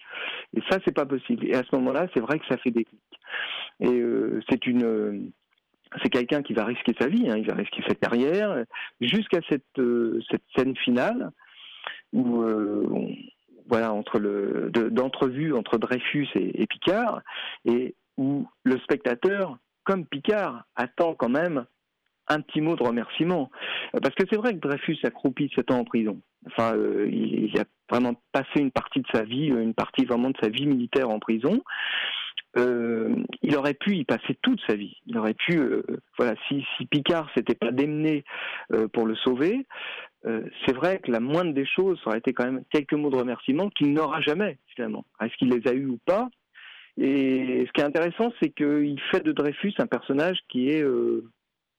[0.55, 1.45] Et ça, c'est pas possible.
[1.47, 3.01] Et à ce moment-là, c'est vrai que ça fait déclic.
[3.79, 5.19] Et euh, c'est une euh,
[6.01, 8.63] c'est quelqu'un qui va risquer sa vie, hein, il va risquer sa carrière,
[8.99, 11.31] jusqu'à cette, euh, cette scène finale
[12.13, 12.43] où,
[13.67, 17.21] voilà, entre le de- d'entrevue entre Dreyfus et, Picard,
[17.65, 21.65] et où le spectateur, comme Picard, attend quand même
[22.27, 23.51] un petit mot de remerciement,
[23.91, 26.21] parce que c'est vrai que Dreyfus a croupi sept ans en prison.
[26.47, 26.75] Enfin,
[27.07, 30.49] il, il a vraiment passé une partie de sa vie, une partie vraiment de sa
[30.49, 31.61] vie militaire en prison
[32.57, 34.97] euh, il aurait pu y passer toute sa vie.
[35.07, 35.83] Il aurait pu, euh,
[36.17, 38.23] voilà, si, si Picard s'était pas démené
[38.71, 39.65] euh, pour le sauver,
[40.25, 43.17] euh, c'est vrai que la moindre des choses aurait été quand même quelques mots de
[43.17, 45.05] remerciement qu'il n'aura jamais finalement.
[45.21, 46.29] Est-ce qu'il les a eus ou pas?
[46.97, 51.27] Et ce qui est intéressant, c'est qu'il fait de Dreyfus un personnage qui est euh,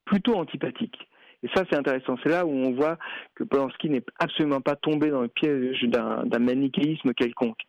[0.05, 0.99] plutôt antipathique.
[1.45, 2.17] Et ça, c'est intéressant.
[2.23, 2.99] C'est là où on voit
[3.35, 7.63] que Polanski n'est absolument pas tombé dans le piège d'un manichéisme quelconque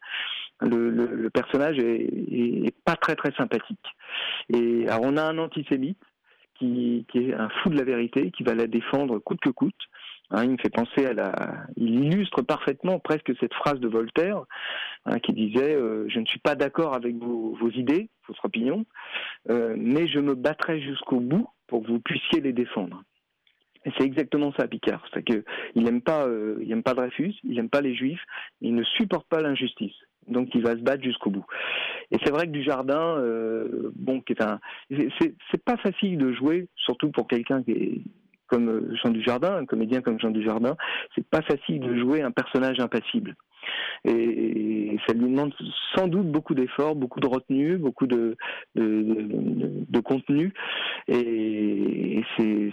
[0.62, 3.86] le, personnage est, pas très très sympathique.
[4.54, 6.00] Et alors on a un antisémite
[6.58, 9.76] qui, est un fou de la vérité, qui va la défendre coûte que coûte.
[10.32, 11.34] Hein, il me fait penser à la,
[11.78, 14.44] il illustre parfaitement presque cette phrase de Voltaire
[15.06, 18.86] hein, qui disait euh, je ne suis pas d'accord avec vos, vos idées, votre opinion,
[19.52, 23.04] euh, mais je me battrai jusqu'au bout pour que vous puissiez les défendre.
[23.86, 25.06] Et c'est exactement ça, Picard.
[25.14, 25.44] C'est que
[25.76, 28.24] il aime pas, euh, il aime pas Dreyfus, il aime pas les Juifs,
[28.62, 29.94] il ne supporte pas l'injustice.
[30.28, 31.46] Donc il va se battre jusqu'au bout.
[32.12, 34.60] Et c'est vrai que du jardin, euh, bon, qui est un,
[34.90, 38.02] c'est- pas facile de jouer, surtout pour quelqu'un qui est
[38.48, 40.76] comme euh, Jean Dujardin, un comédien comme Jean Dujardin,
[41.16, 43.36] c'est pas facile de jouer un personnage impassible.
[44.04, 45.54] Et ça lui demande
[45.96, 48.36] sans doute beaucoup d'efforts, beaucoup de retenue, beaucoup de,
[50.04, 50.54] contenu.
[51.08, 52.72] Et c'est-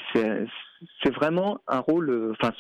[1.15, 2.53] vraiment un rôle, enfin,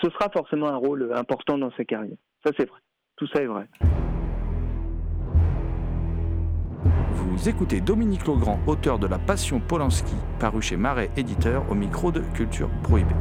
[0.00, 2.16] ce sera forcément un rôle important dans sa carrière.
[2.44, 2.80] Ça, c'est vrai.
[3.16, 3.66] Tout ça est vrai.
[7.12, 12.12] Vous écoutez Dominique Legrand, auteur de La Passion Polanski, paru chez Marais Éditeur au micro
[12.12, 13.14] de Culture Prohibée.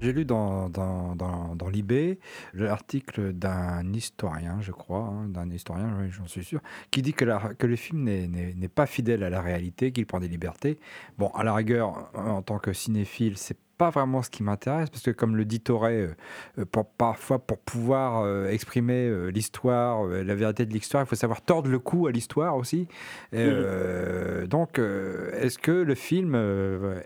[0.00, 2.18] J'ai lu dans, dans, dans, dans l'IB
[2.54, 7.24] l'article d'un historien, je crois, hein, d'un historien, j'en suis sûr, qui dit que,
[7.54, 10.78] que le film n'est pas fidèle à la réalité, qu'il prend des libertés.
[11.18, 15.02] Bon, à la rigueur, en tant que cinéphile, c'est pas vraiment ce qui m'intéresse, parce
[15.02, 16.08] que comme le dit Toré,
[16.58, 21.16] euh, pour, parfois pour pouvoir euh, exprimer euh, l'histoire, la vérité de l'histoire, il faut
[21.16, 22.88] savoir tordre le cou à l'histoire aussi.
[23.32, 26.36] Donc, est-ce que le film,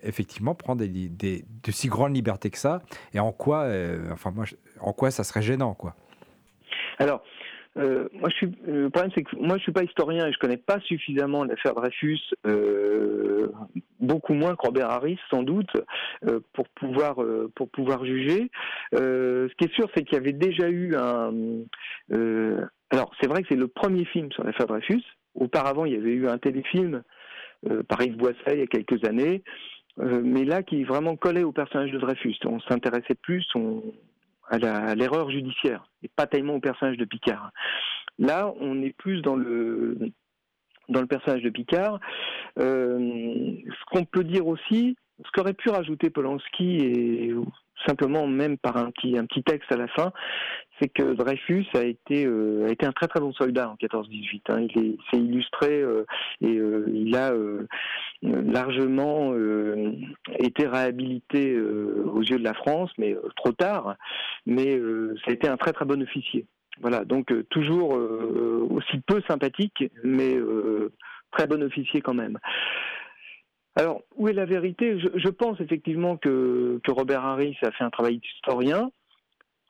[0.03, 2.83] effectivement, prend des, des, de si grandes libertés que ça?
[3.12, 3.68] Et en quoi,
[4.11, 4.45] enfin, moi,
[4.81, 5.95] en quoi ça serait gênant, quoi?
[6.99, 7.23] Alors,
[7.79, 10.59] euh, moi, suis, le problème, c'est que moi, je suis pas historien et je connais
[10.59, 13.49] pas suffisamment l'affaire Dreyfus, euh,
[14.01, 15.70] beaucoup moins que Robert Harris, sans doute,
[16.29, 18.51] euh, pour pouvoir euh, pour pouvoir juger.
[18.95, 21.33] Euh, ce qui est sûr, c'est qu'il y avait déjà eu un.
[22.91, 25.03] alors, c'est vrai que c'est le premier film sur l'affaire Dreyfus.
[25.35, 27.03] Auparavant, il y avait eu un téléfilm
[27.89, 29.43] par Yves Boisset il y a quelques années.
[29.97, 32.37] mais là, qui vraiment collait au personnage de Dreyfus.
[32.45, 33.83] On s'intéressait plus, on,
[34.49, 37.51] à l'erreur judiciaire et pas tellement au personnage de Picard.
[38.18, 40.12] Là, on est plus dans le
[41.09, 42.01] personnage de Picard.
[42.59, 42.99] Euh,
[43.66, 47.34] ce qu'on peut dire aussi, ce qu'aurait pu rajouter Polanski et
[47.87, 50.12] simplement même par un petit texte à la fin,
[50.83, 54.43] c'est que Dreyfus a été euh, un très très bon soldat en 14-18.
[54.49, 54.66] Hein.
[54.74, 56.05] Il s'est illustré euh,
[56.41, 57.33] et euh, il a
[58.22, 59.35] largement
[60.39, 63.97] été réhabilité aux yeux de la France, mais trop tard.
[64.47, 64.80] Mais
[65.24, 66.47] ça a été un très très bon officier.
[66.80, 67.99] Voilà, donc toujours
[68.70, 70.37] aussi peu sympathique, mais
[71.33, 72.39] très bon officier quand même.
[73.75, 74.99] Alors, où est la vérité?
[74.99, 78.91] Je, pense effectivement que, que, Robert Harris a fait un travail d'historien.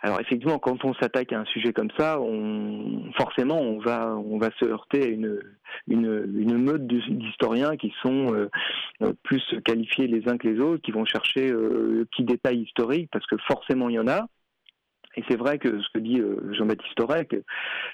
[0.04, 4.36] Alors effectivement, quand on s'attaque à un sujet comme ça, on, forcément, on va, on
[4.38, 5.40] va se heurter à une,
[5.86, 10.90] une, une meute d'historiens qui sont euh, plus qualifiés les uns que les autres, qui
[10.90, 14.26] vont chercher euh, le petit détail historique, parce que forcément il y en a.
[15.16, 17.36] Et c'est vrai que ce que dit euh, Jean-Baptiste Aurec,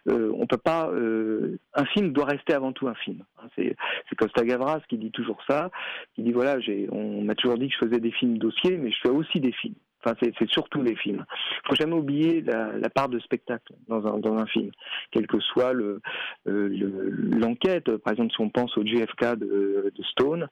[0.08, 0.88] euh, on peut pas.
[0.90, 3.24] Euh, un film doit rester avant tout un film.
[3.38, 3.76] Hein, c'est,
[4.16, 5.70] Costa Gavras qui dit toujours ça.
[6.14, 6.58] Qui dit voilà,
[6.90, 9.52] on m'a toujours dit que je faisais des films dossiers, mais je fais aussi des
[9.52, 9.76] films.
[10.04, 11.24] Enfin, c'est surtout les films.
[11.64, 14.70] Il faut jamais oublier la, part de spectacle dans un, dans un film,
[15.10, 16.00] quel que soit euh,
[16.46, 17.96] l'enquête.
[17.98, 20.48] Par exemple, si on pense au JFK de, Stone,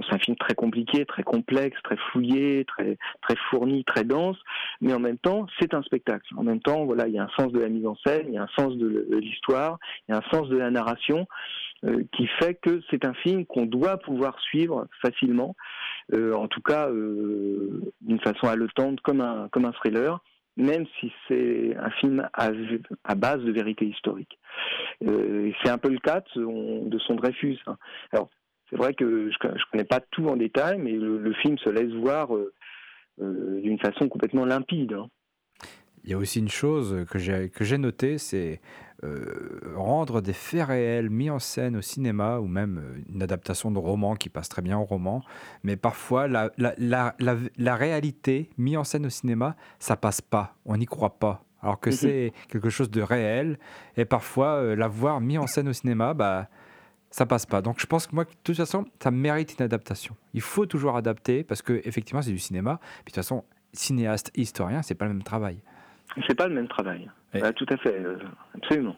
[0.00, 4.36] c'est un film très compliqué, très complexe, très fouillé, très très fourni, très dense,
[4.80, 6.26] mais en même temps, c'est un spectacle.
[6.36, 8.34] En même temps, voilà, il y a un sens de la mise en scène, il
[8.34, 9.78] y a un sens de l'histoire,
[10.08, 11.26] il y a un sens de la narration.
[11.84, 15.54] Euh, qui fait que c'est un film qu'on doit pouvoir suivre facilement,
[16.12, 20.20] en tout cas euh, d'une façon haletante comme un, comme un thriller,
[20.56, 24.38] même si c'est un film à, base de vérité historique.
[25.00, 27.58] c'est un peu le cas de son, Dreyfus.
[27.66, 27.76] Hein.
[28.12, 28.28] Alors,
[28.70, 31.92] c'est vrai que je ne connais pas tout en détail, mais le, film se laisse
[31.94, 32.28] voir
[33.18, 34.92] d'une façon complètement limpide.
[34.92, 35.08] Hein.
[36.04, 38.60] Il y a aussi une chose que j'ai notée, c'est
[39.04, 43.70] euh, rendre des faits réels mis en scène au cinéma, ou même euh, une adaptation
[43.70, 45.22] de roman qui passe très bien au roman,
[45.62, 50.76] mais parfois la, la, la, réalité mise en scène au cinéma, ça passe pas, on
[50.76, 51.44] n'y croit pas.
[51.60, 51.96] Alors que mhm.
[51.96, 53.58] c'est quelque chose de réel,
[53.96, 56.48] et parfois euh, la voir mis en scène au cinéma, bah,
[57.10, 57.60] ça passe pas.
[57.60, 60.16] Donc je pense que moi, de toute façon, ça mérite une adaptation.
[60.32, 63.44] Il faut toujours adapter, parce que effectivement c'est du cinéma, puis de toute façon,
[63.74, 65.60] cinéaste, historien, c'est pas le même travail.
[66.26, 67.08] C'est pas le même travail.
[67.56, 68.16] Tout à fait, euh,
[68.56, 68.96] absolument.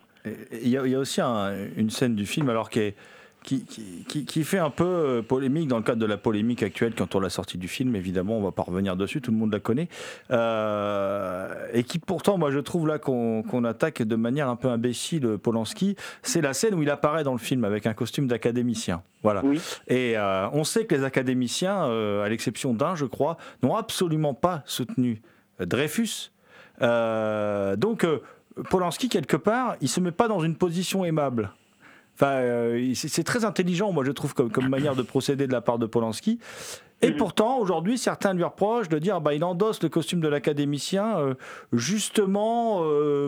[0.53, 2.97] Il y, a aussi une scène du film alors qui, est,
[3.45, 6.95] qui, qui, qui, fait un peu euh, polémique dans le cadre de la polémique actuelle
[6.97, 7.95] quant à la sortie du film.
[7.95, 9.89] Évidemment, on va pas revenir dessus, tout le monde la connaît.
[10.33, 15.39] Euh, et qui pourtant, moi je trouve là qu'on attaque de manière un peu imbécile
[15.39, 15.95] Polanski.
[16.23, 19.03] C'est la scène où il apparaît dans le film avec un costume d'académicien.
[19.23, 19.43] Voilà.
[19.87, 21.85] Et on sait que les académiciens,
[22.23, 25.23] à l'exception d'un, je crois, n'ont absolument pas soutenu
[25.61, 26.33] Dreyfus
[26.81, 28.21] donc, euh,
[28.71, 31.51] Polanski, quelque part, il se met pas dans une position aimable.
[32.15, 35.61] Enfin, euh, c'est très intelligent, moi, je trouve, comme, comme, manière de procéder de la
[35.61, 36.39] part de Polanski.
[37.03, 41.37] Et pourtant, aujourd'hui, certains lui reprochent de dire bah, il endosse le costume de l'académicien
[41.75, 42.83] justement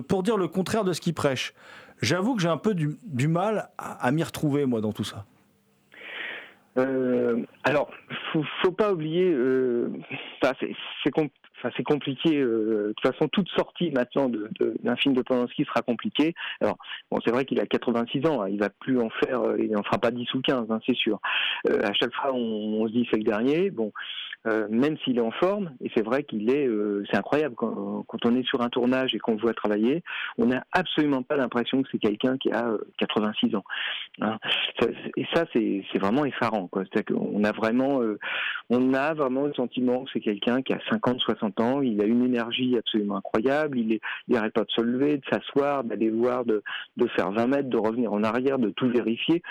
[0.09, 1.53] pour dire le contraire de ce qu'il prêche.
[2.01, 5.27] J'avoue que j'ai un peu du, mal à, m'y retrouver, moi, dans tout ça.
[7.65, 7.91] alors,
[8.33, 9.37] faut, faut pas oublier,
[11.05, 11.11] c'est
[11.59, 12.39] Enfin, c'est compliqué.
[12.39, 16.35] Euh, de toute façon, toute sortie maintenant d'un de, film de Polanski sera compliquée.
[16.61, 16.79] Alors,
[17.11, 18.43] bon, c'est vrai qu'il a 86 ans.
[18.43, 19.43] Hein, il va plus en faire.
[19.43, 21.21] Euh, il n'en fera pas 10 ou 15, hein, c'est sûr.
[21.69, 23.71] Euh, à chaque fois, on, on se dit c'est le dernier.
[23.71, 23.93] Bon,
[24.47, 28.05] euh, même s'il est en forme, et c'est vrai qu'il est, euh, c'est incroyable quand,
[28.25, 30.03] on est sur un tournage et qu'on voit travailler,
[30.39, 33.65] on n'a absolument pas l'impression que c'est quelqu'un qui a 86 euh, ans.
[34.21, 34.39] Hein.
[35.17, 36.69] et ça, c'est vraiment effarant.
[36.73, 38.01] C'est-à-dire qu'on a vraiment,
[38.71, 42.05] on a vraiment le sentiment que c'est quelqu'un qui a 50, 60 ans, il a
[42.05, 46.63] une énergie absolument incroyable, il n'arrête pas de se lever, de s'asseoir, d'aller voir, de,
[46.97, 49.43] de faire 20 mètres, de revenir en arrière, de tout vérifier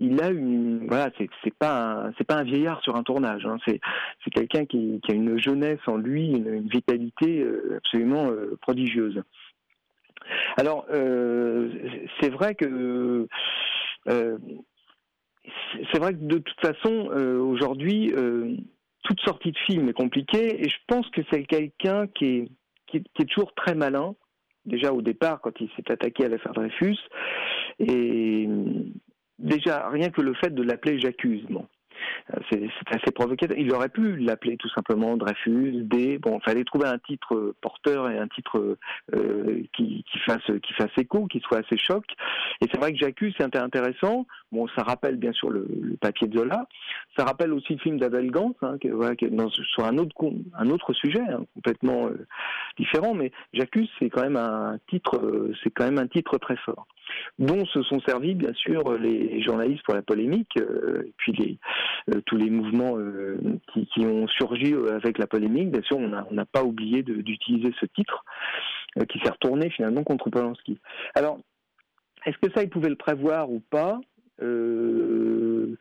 [0.00, 3.58] il a une voilà c'est c'est pas c'est pas un vieillard sur un tournage hein.
[3.66, 3.80] c'est
[4.22, 9.22] c'est quelqu'un qui, a une jeunesse en lui une, vitalité euh, absolument euh, prodigieuse
[10.56, 11.70] alors euh,
[12.20, 13.28] c'est vrai que
[14.06, 17.06] c'est- vrai que de toute façon
[17.48, 18.12] aujourd'hui
[19.04, 22.48] toute sortie de film est compliquée et je pense que c'est quelqu'un qui est,
[22.86, 24.14] qui qui est toujours très malin
[24.64, 26.98] déjà au départ quand il s'est attaqué à l'affaire Dreyfus
[27.78, 28.48] et
[29.38, 31.66] déjà rien que le fait de l'appeler J'accuse, bon,
[32.50, 33.56] c'est c'est assez provocateur.
[33.58, 36.18] Il aurait pu l'appeler tout simplement Dreyfus, D.
[36.18, 38.76] Bon, il fallait trouver un titre euh, porteur et un titre
[39.14, 42.04] euh, qui, fasse qui fasse écho, qui soit assez choc.
[42.60, 44.26] Et c'est vrai que J'accuse, c'est intéressant.
[44.52, 45.66] Bon, ça rappelle bien sûr le,
[46.00, 46.66] papier de Zola.
[47.16, 48.30] Ça rappelle aussi le film d'Abel
[48.62, 52.26] hein, qui est sur un autre sujet hein, complètement euh,
[52.78, 53.14] différent.
[53.14, 56.86] Mais J'accuse, c'est quand même un titre, euh, c'est quand même un titre très fort
[57.38, 61.56] dont se sont servis bien sûr les journalistes pour la polémique, euh, puis les, euh,
[62.26, 63.38] tous les mouvements euh,
[63.72, 65.70] qui, ont surgi euh, avec la polémique.
[65.70, 68.24] Bien sûr, on n'a pas oublié d'utiliser ce titre
[68.98, 70.78] euh, qui s'est retourné finalement contre Polanski.
[71.14, 71.38] Alors,
[72.26, 74.00] est-ce que ça, ils pouvaient le prévoir ou pas?
[74.42, 75.76] Euh,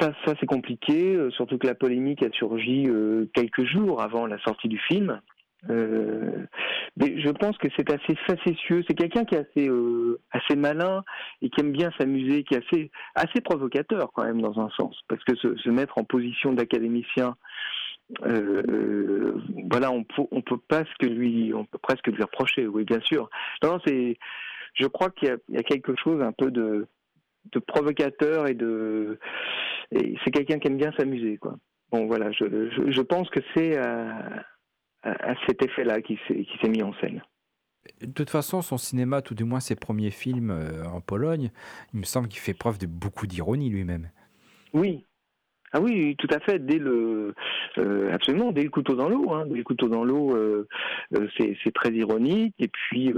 [0.00, 4.38] ça, c'est compliqué, euh, surtout que la polémique a surgi euh, quelques jours avant la
[4.40, 5.20] sortie du film.
[5.70, 6.46] Euh,
[6.96, 8.82] mais je pense que c'est assez facétieux.
[8.86, 11.04] C'est quelqu'un qui est assez, euh, assez malin
[11.40, 14.98] et qui aime bien s'amuser, qui est assez, assez provocateur quand même dans un sens,
[15.08, 17.36] parce que se, se mettre en position d'académicien,
[18.26, 22.22] euh, euh, voilà, on peut, on peut pas ce que lui, on peut presque lui
[22.22, 22.66] reprocher.
[22.66, 23.30] Oui, bien sûr.
[23.62, 24.18] Non, c'est,
[24.74, 26.88] je crois qu'il y y a quelque chose un peu de,
[27.52, 29.18] de provocateur et de,
[29.92, 31.56] et c'est quelqu'un qui aime bien s'amuser, quoi.
[31.90, 33.78] Bon, voilà, je, je, je pense que c'est
[35.02, 37.22] à, cet effet-là qui s'est mis en scène.
[38.00, 41.50] De toute façon, son cinéma, tout du moins ses premiers films euh, en Pologne,
[41.92, 44.10] il me semble qu'il fait preuve de beaucoup d'ironie lui-même.
[44.72, 45.04] Oui.
[45.74, 46.58] Ah oui, tout à fait.
[46.58, 47.34] Dès le,
[47.78, 49.32] euh, absolument, dès le couteau dans l'eau.
[49.32, 50.68] Hein, dès le couteau dans l'eau, euh,
[51.38, 52.54] c'est très ironique.
[52.58, 53.10] Et puis,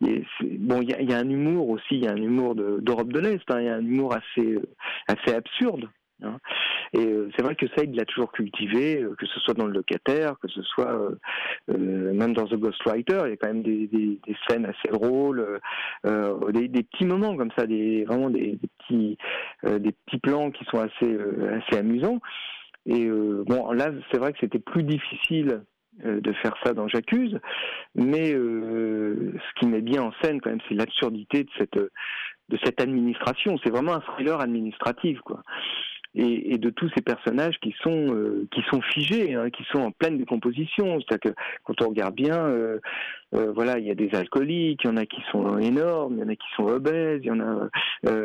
[0.00, 1.84] il y a- c'est- bon, il y a, il y a un humour aussi.
[1.96, 3.42] Il y a un humour de- d'Europe de, l'Est.
[3.50, 4.58] hein, Il y a un humour assez,
[5.08, 5.88] assez absurde.
[6.22, 6.38] Hein.
[6.92, 9.66] Et euh, c'est vrai que ça, il l'a toujours cultivé, euh, que ce soit dans
[9.66, 10.90] le locataire, que ce soit
[11.68, 13.20] euh, même dans The Ghostwriter.
[13.24, 14.18] Il y a quand même des,
[14.48, 15.60] scènes assez drôles,
[16.04, 19.18] des, petits moments comme ça, des vraiment des, petits
[19.62, 21.18] des petits plans qui sont assez
[21.52, 22.20] assez amusants.
[22.86, 25.62] Et bon, là, c'est vrai que c'était plus difficile
[26.02, 27.38] de faire ça dans J'accuse,
[27.94, 32.80] mais ce qui met bien en scène quand même, c'est l'absurdité de cette de cette
[32.80, 33.58] administration.
[33.62, 35.42] C'est vraiment un thriller administratif, quoi.
[36.16, 39.90] Et, de tous ces personnages qui sont euh, qui sont figés, hein, qui sont en
[39.92, 41.00] pleine décomposition.
[41.00, 42.80] C'est-à-dire que quand on regarde bien, euh,
[43.34, 46.20] euh, voilà, il y a des alcooliques, il y en a qui sont énormes, il
[46.20, 47.68] y en a qui sont obèses, il y en a,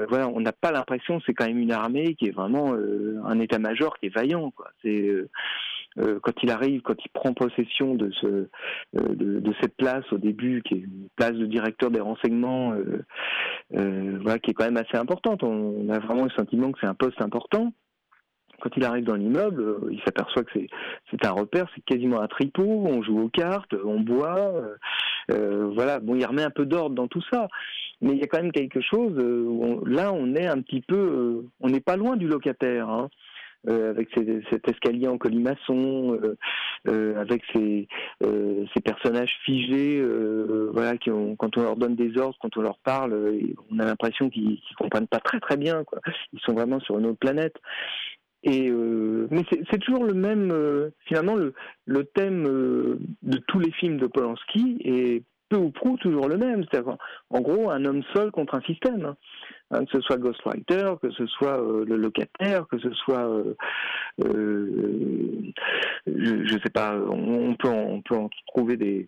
[0.09, 3.99] voilà, on n'a pas l'impression, c'est quand même une armée qui est vraiment un état-major
[3.99, 4.71] qui est vaillant, quoi.
[5.98, 10.18] Euh, quand il arrive, quand il prend possession de ce euh, de, cette place au
[10.18, 14.78] début, qui est une place de directeur des renseignements, euh, voilà, qui est quand même
[14.78, 15.43] assez importante.
[15.43, 17.72] On a vraiment le sentiment que c'est un poste important.
[18.62, 20.60] Quand il arrive dans l'immeuble, il s'aperçoit que
[21.12, 22.64] c'est un repère, c'est quasiment un tripot.
[22.88, 24.54] On joue aux cartes, on boit,
[25.30, 26.00] voilà.
[26.00, 27.48] Bon, il remet un peu d'ordre dans tout ça,
[28.02, 29.14] mais il y a quand même quelque chose.
[29.18, 32.89] où on- là, on est un petit peu, on n'est pas loin du locataire.
[32.89, 33.10] Hein.
[33.68, 34.09] Euh, avec
[34.49, 36.38] cet escalier en colimaçon, euh,
[36.88, 37.88] euh, avec ces,
[38.84, 40.03] personnages figés,
[40.72, 40.95] voilà,
[41.38, 43.39] quand on leur donne des ordres, quand on leur parle,
[43.72, 45.84] on a l'impression qu'ils qu'ils comprennent pas très très bien.
[46.34, 47.55] Ils sont vraiment sur une autre planète.
[48.43, 50.53] Et mais c'est toujours le même,
[51.07, 56.38] finalement, le, thème de tous les films de Polanski est peu ou prou toujours le
[56.38, 56.64] même.
[56.64, 56.98] C'est-à-dire,
[57.30, 59.06] en gros, un homme seul contre un système.
[59.06, 59.16] hein.
[59.72, 63.56] Hein, que ce soit Ghostwriter, que ce soit euh, le locataire, que ce soit, euh,
[64.24, 65.52] euh,
[66.06, 69.08] je, je sais pas, on, peut en, on peut en trouver des,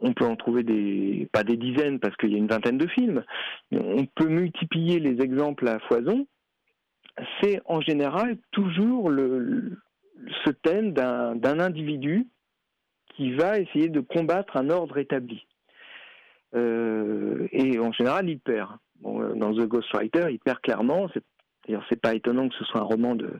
[0.00, 2.86] on peut en trouver des, pas des dizaines parce qu'il y a une vingtaine de
[2.86, 3.24] films.
[3.72, 6.26] On peut multiplier les exemples à foison.
[7.40, 9.78] C'est en général toujours le,
[10.44, 12.26] ce thème d'un individu
[13.16, 15.46] qui va essayer de combattre un ordre établi.
[16.54, 18.70] Euh, et en général, il perd.
[19.04, 21.08] Euh, dans The Ghostwriter, il perd clairement.
[21.14, 21.22] C'est-
[21.66, 23.30] D'ailleurs, c'est pas étonnant que ce soit un roman de,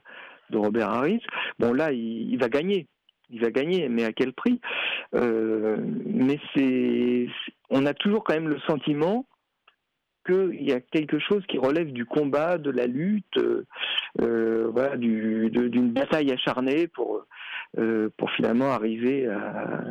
[0.52, 1.22] Robert Harris.
[1.58, 2.86] Bon, là, il, va gagner.
[3.30, 4.60] Il va gagner, mais à quel prix?
[5.14, 7.28] Euh, Mais c'est,
[7.70, 9.26] on a toujours quand même le sentiment
[10.26, 13.38] qu'il y a quelque chose qui relève du combat, de la lutte,
[14.18, 17.24] voilà, d'une bataille acharnée pour,
[18.16, 19.84] pour finalement arriver à,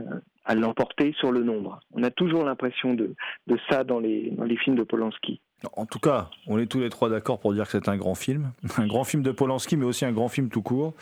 [0.47, 1.79] à l'emporter sur le nombre.
[1.93, 3.13] On a toujours l'impression de,
[3.47, 5.41] de ça dans les, dans les films de Polanski.
[5.75, 8.15] En tout cas, on est tous les trois d'accord pour dire que c'est un grand
[8.15, 8.51] film.
[8.77, 10.93] Un grand film de Polanski, mais aussi un grand film tout court.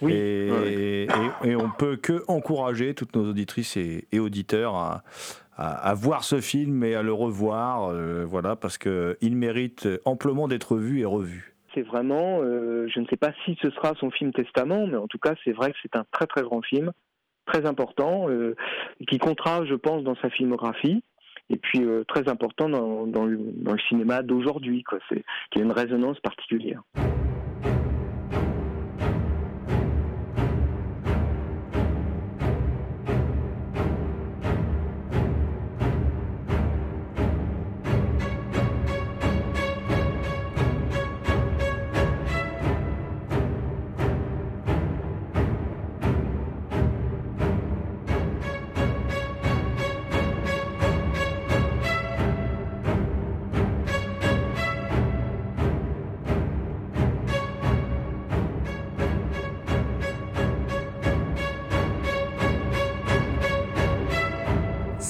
[0.00, 0.12] Oui.
[0.12, 1.08] Et, et,
[1.44, 5.02] et on peut que encourager toutes nos auditrices et, et auditeurs à,
[5.56, 10.48] à, à voir ce film et à le revoir, euh, voilà, parce qu'il mérite amplement
[10.48, 11.54] d'être vu et revu.
[11.74, 15.08] C'est vraiment, euh, je ne sais pas si ce sera son film testament, mais en
[15.08, 16.92] tout cas, c'est vrai que c'est un très très grand film,
[17.46, 18.54] très important, euh,
[19.08, 21.02] qui comptera, je pense, dans sa filmographie.
[21.50, 23.38] Et puis euh, très important dans, le,
[23.88, 24.82] cinéma d'aujourd'hui,
[25.50, 26.82] qui a une résonance particulière.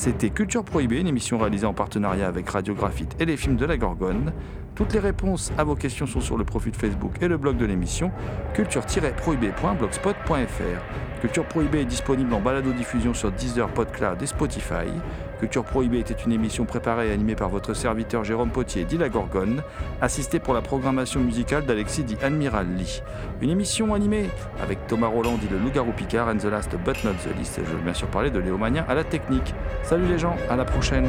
[0.04, 3.78] C'était Culture Prohibée, une émission réalisée en partenariat avec Radiographite et les films de la
[3.78, 4.34] Gorgone.
[4.74, 7.64] Toutes les réponses à vos questions sont sur le profil Facebook et le blog de
[7.64, 8.10] l'émission
[8.52, 11.22] culture-prohibée.blogspot.fr.
[11.22, 14.90] Culture Prohibée est disponible en balado-diffusion sur Deezer, PodCloud et Spotify.
[15.44, 19.10] Culture Prohibée était une émission préparée et animée par votre serviteur Jérôme Potier dit la
[19.10, 19.62] Gorgone,
[20.00, 23.02] assisté pour la programmation musicale d'Alexis dit Admiral Lee.
[23.42, 24.30] Une émission animée
[24.62, 27.60] avec Thomas Roland dit le Loup-garou Picard and the Last but not the least.
[27.62, 29.54] Je veux bien sûr parler de Léo Magnin à la technique.
[29.82, 31.08] Salut les gens, à la prochaine.